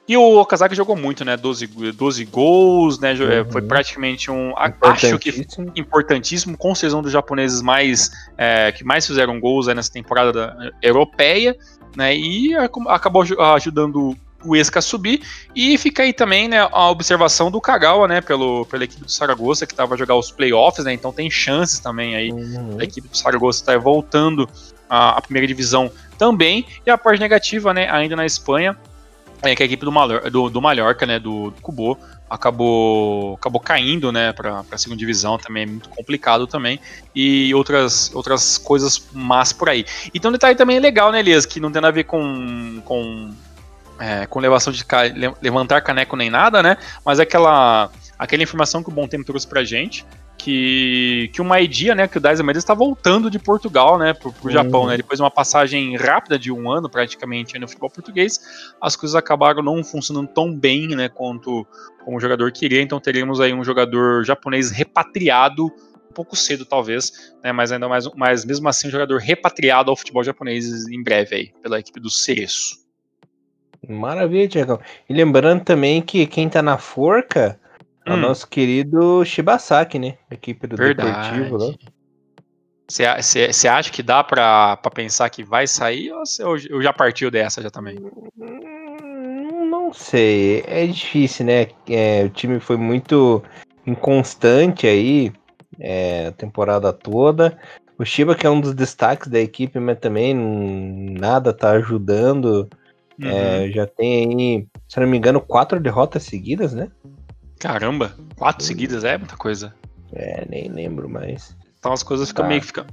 [0.07, 1.37] E o Okazaki jogou muito, né?
[1.37, 3.13] 12, 12 gols, né?
[3.13, 3.51] É, uhum.
[3.51, 4.55] Foi praticamente um.
[4.57, 9.91] Acho que importantíssimo, com certeza um dos japoneses mais é, que mais fizeram gols nessa
[9.91, 11.55] temporada europeia,
[11.95, 12.15] né?
[12.15, 12.55] E
[12.87, 13.23] acabou
[13.53, 15.21] ajudando o Esca subir.
[15.55, 19.65] E fica aí também né, a observação do Kagawa, né, pelo, pela equipe do Saragossa,
[19.65, 22.77] que estava a jogar os playoffs, né, então tem chances também aí uhum.
[22.77, 24.47] da equipe do Saragossa estar tá voltando
[24.89, 26.65] à, à, primeira divisão também.
[26.85, 28.77] E a parte negativa, né, ainda na Espanha,
[29.41, 31.97] é que a equipe do, Malor, do, do Mallorca, né, do, do Cubo,
[32.29, 36.79] acabou acabou caindo, né, para a segunda divisão também é muito complicado também
[37.15, 39.85] e outras outras coisas más por aí.
[40.13, 43.31] Então um detalhe também legal, né, Elias, que não tem nada a ver com, com
[43.99, 45.01] é, com elevação de ca...
[45.41, 46.77] levantar caneco nem nada, né?
[47.05, 50.05] Mas é aquela, aquela informação que o Bom Tempo trouxe pra gente,
[50.39, 54.31] que, que o Maidia, né, que o Daiso Mendes está voltando de Portugal, né, pro,
[54.31, 54.51] pro uhum.
[54.51, 58.39] Japão, né, depois de uma passagem rápida de um ano praticamente no futebol português,
[58.81, 61.67] as coisas acabaram não funcionando tão bem, né, quanto
[62.05, 67.33] como o jogador queria, então teremos aí um jogador japonês repatriado um pouco cedo talvez,
[67.43, 71.35] né, mas ainda mais, mas mesmo assim um jogador repatriado ao futebol japonês em breve
[71.35, 72.88] aí, pela equipe do Cereço.
[73.87, 74.79] Maravilha, Tiagão.
[75.09, 77.59] E lembrando também que quem tá na forca
[78.05, 78.17] é o hum.
[78.17, 80.17] nosso querido Shibasaki, né?
[80.31, 81.31] equipe do Verdade.
[81.31, 81.73] Deportivo lá.
[82.89, 87.29] Você acha que dá pra, pra pensar que vai sair ou, cê, ou já partiu
[87.29, 87.99] dessa já também?
[88.35, 91.67] Hum, não sei, é difícil, né?
[91.87, 93.43] É, o time foi muito
[93.85, 95.31] inconstante aí
[95.79, 97.59] é, a temporada toda.
[97.97, 102.67] O Shiba, que é um dos destaques da equipe, mas também nada tá ajudando
[103.21, 103.29] uhum.
[103.29, 106.89] É, já tem aí, se não me engano, quatro derrotas seguidas, né?
[107.59, 109.73] Caramba, quatro seguidas é muita coisa.
[110.13, 111.55] É, nem lembro mais.
[111.77, 112.49] Então as coisas ficam tá.
[112.49, 112.85] meio que ficam.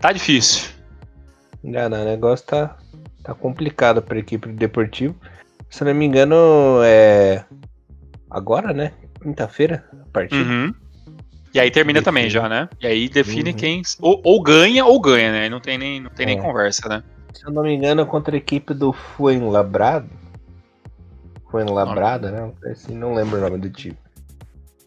[0.00, 0.70] Tá difícil.
[1.62, 2.76] Não, o negócio tá,
[3.22, 5.14] tá complicado pra equipe do Deportivo.
[5.68, 7.44] Se não me engano, é.
[8.30, 8.92] Agora, né?
[9.22, 10.42] Quinta-feira, a partida.
[10.42, 10.74] Uhum.
[11.52, 12.04] E aí termina define.
[12.04, 12.68] também já, né?
[12.80, 13.56] E aí define uhum.
[13.56, 13.82] quem.
[14.00, 15.48] Ou, ou, ganha ou ganha, né?
[15.48, 16.26] Não tem nem, não tem é.
[16.26, 17.02] nem conversa, né?
[17.32, 20.08] Se eu não me engano, contra a equipe do Fuenlabrado.
[21.50, 22.52] Foi no Labrada, né?
[22.70, 23.96] Assim, não lembro o nome do time.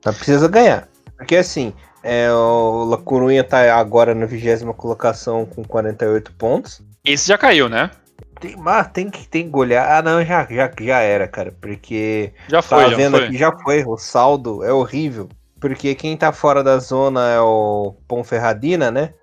[0.03, 0.87] Mas precisa ganhar.
[1.17, 6.81] Porque assim, é, o La Corunha tá agora na vigésima colocação com 48 pontos.
[7.03, 7.91] Esse já caiu, né?
[8.39, 9.97] Tem, mas tem que tem golear.
[9.97, 11.53] Ah, não, já, já, já era, cara.
[11.61, 12.33] Porque.
[12.47, 13.25] Já foi, já vendo foi.
[13.25, 13.83] aqui, já foi.
[13.85, 15.29] O saldo é horrível.
[15.59, 19.13] Porque quem tá fora da zona é o Ponferradina, né?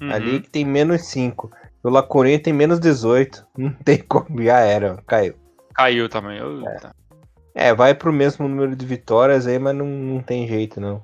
[0.00, 0.12] Uhum.
[0.12, 1.50] Ali que tem menos 5.
[1.86, 3.46] O La Corunha tem menos 18.
[3.56, 5.34] Não tem como, já era, caiu.
[5.74, 6.38] Caiu também.
[6.38, 6.94] Eita.
[7.54, 11.02] É, vai pro mesmo número de vitórias aí, mas não, não tem jeito, não.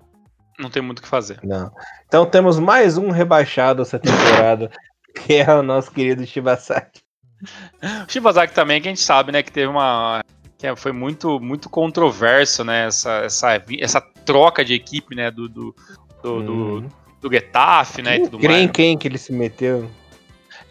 [0.59, 1.39] Não tem muito o que fazer.
[1.43, 1.73] Não.
[2.07, 4.71] Então temos mais um rebaixado essa temporada,
[5.17, 7.01] que é o nosso querido Shibasaki.
[8.07, 10.23] O Shibazaki também, que a gente sabe, né, que teve uma.
[10.57, 12.87] que foi muito, muito controverso, né?
[12.87, 15.29] Essa, essa, essa troca de equipe, né?
[15.31, 15.75] Do, do,
[16.23, 16.89] do, do, Uhum.
[17.21, 18.19] do Getafe, né?
[18.19, 18.71] E tudo mais.
[18.71, 19.91] quem que ele se meteu.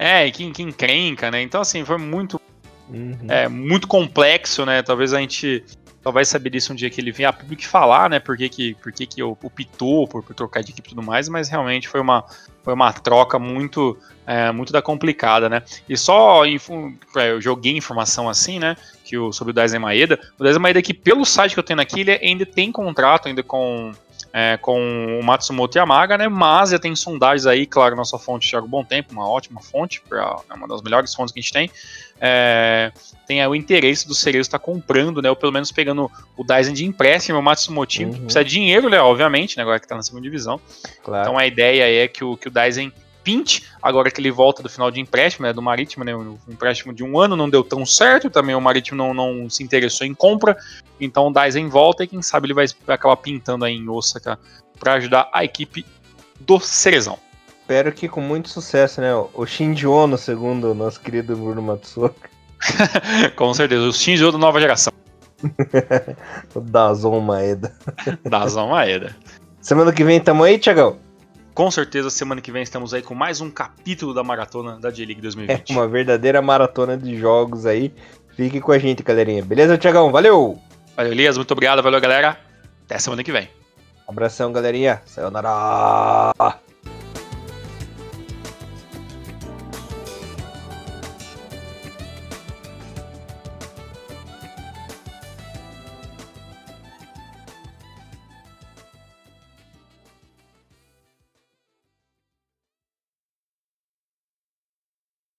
[0.03, 1.43] É, e que, que encrenca, né?
[1.43, 2.41] Então, assim, foi muito,
[2.89, 3.15] Uhum.
[3.29, 4.81] é, muito complexo, né?
[4.81, 5.63] Talvez a gente
[6.03, 8.19] só vai saber disso um dia que ele vier a público falar, né?
[8.19, 11.29] Por que, que, por que, que optou por, por trocar de equipe e tudo mais,
[11.29, 12.25] mas realmente foi uma,
[12.63, 13.95] foi uma troca muito,
[14.25, 15.61] é, muito da complicada, né?
[15.87, 18.75] E só é, eu joguei informação assim, né?
[19.05, 20.19] Que o, sobre o Daisen Maeda.
[20.39, 23.43] O Daisen Maeda, que pelo site que eu tenho aqui, ele ainda tem contrato ainda
[23.43, 23.91] com,
[24.33, 26.27] é, com o Matsumoto Yamaga, né?
[26.27, 30.37] Mas já tem sondagens aí, claro, nossa fonte Thiago Bom Tempo, uma ótima fonte, pra,
[30.49, 31.71] é uma das melhores fontes que a gente tem.
[32.19, 32.91] É,
[33.25, 35.29] tem aí o interesse do Cerezo estar comprando, né?
[35.29, 38.11] Ou pelo menos pegando o Daisen de empréstimo, o Matsumoto, Uhum.
[38.11, 39.01] que precisa de dinheiro, né?
[39.01, 39.63] Obviamente, né?
[39.63, 40.59] Agora que tá na segunda divisão.
[41.03, 41.23] Claro.
[41.23, 42.91] Então a ideia é que o, que o Daisen
[43.23, 46.93] pinte, agora que ele volta do final de empréstimo, né, do Marítimo, né, o empréstimo
[46.93, 50.13] de um ano não deu tão certo, também o Marítimo não, não se interessou em
[50.13, 50.57] compra,
[50.99, 54.39] então o Daisen volta e quem sabe ele vai acabar pintando aí em Osaka
[54.79, 55.85] para ajudar a equipe
[56.39, 57.17] do Cerezão.
[57.61, 59.13] Espero que com muito sucesso, né?
[59.33, 62.29] O Shinji Ono, segundo o nosso querido Bruno Matsuoka.
[63.37, 64.91] Com certeza, o Shinjo da nova geração,
[66.55, 67.73] O Dazon Maeda.
[68.23, 69.15] da Zão Maeda.
[69.59, 70.97] Semana que vem tamo aí, Thiagão?
[71.53, 75.19] Com certeza, semana que vem estamos aí com mais um capítulo da maratona da J-League
[75.19, 75.71] É 2020.
[75.71, 77.93] uma verdadeira maratona de jogos aí.
[78.35, 79.43] Fique com a gente, galerinha.
[79.43, 80.11] Beleza, Thiagão?
[80.11, 80.57] Valeu!
[80.95, 82.39] Valeu, Elias, muito obrigado, valeu, galera.
[82.85, 83.49] Até semana que vem.
[84.07, 85.01] Abração, galerinha.
[85.05, 86.33] Sayonara!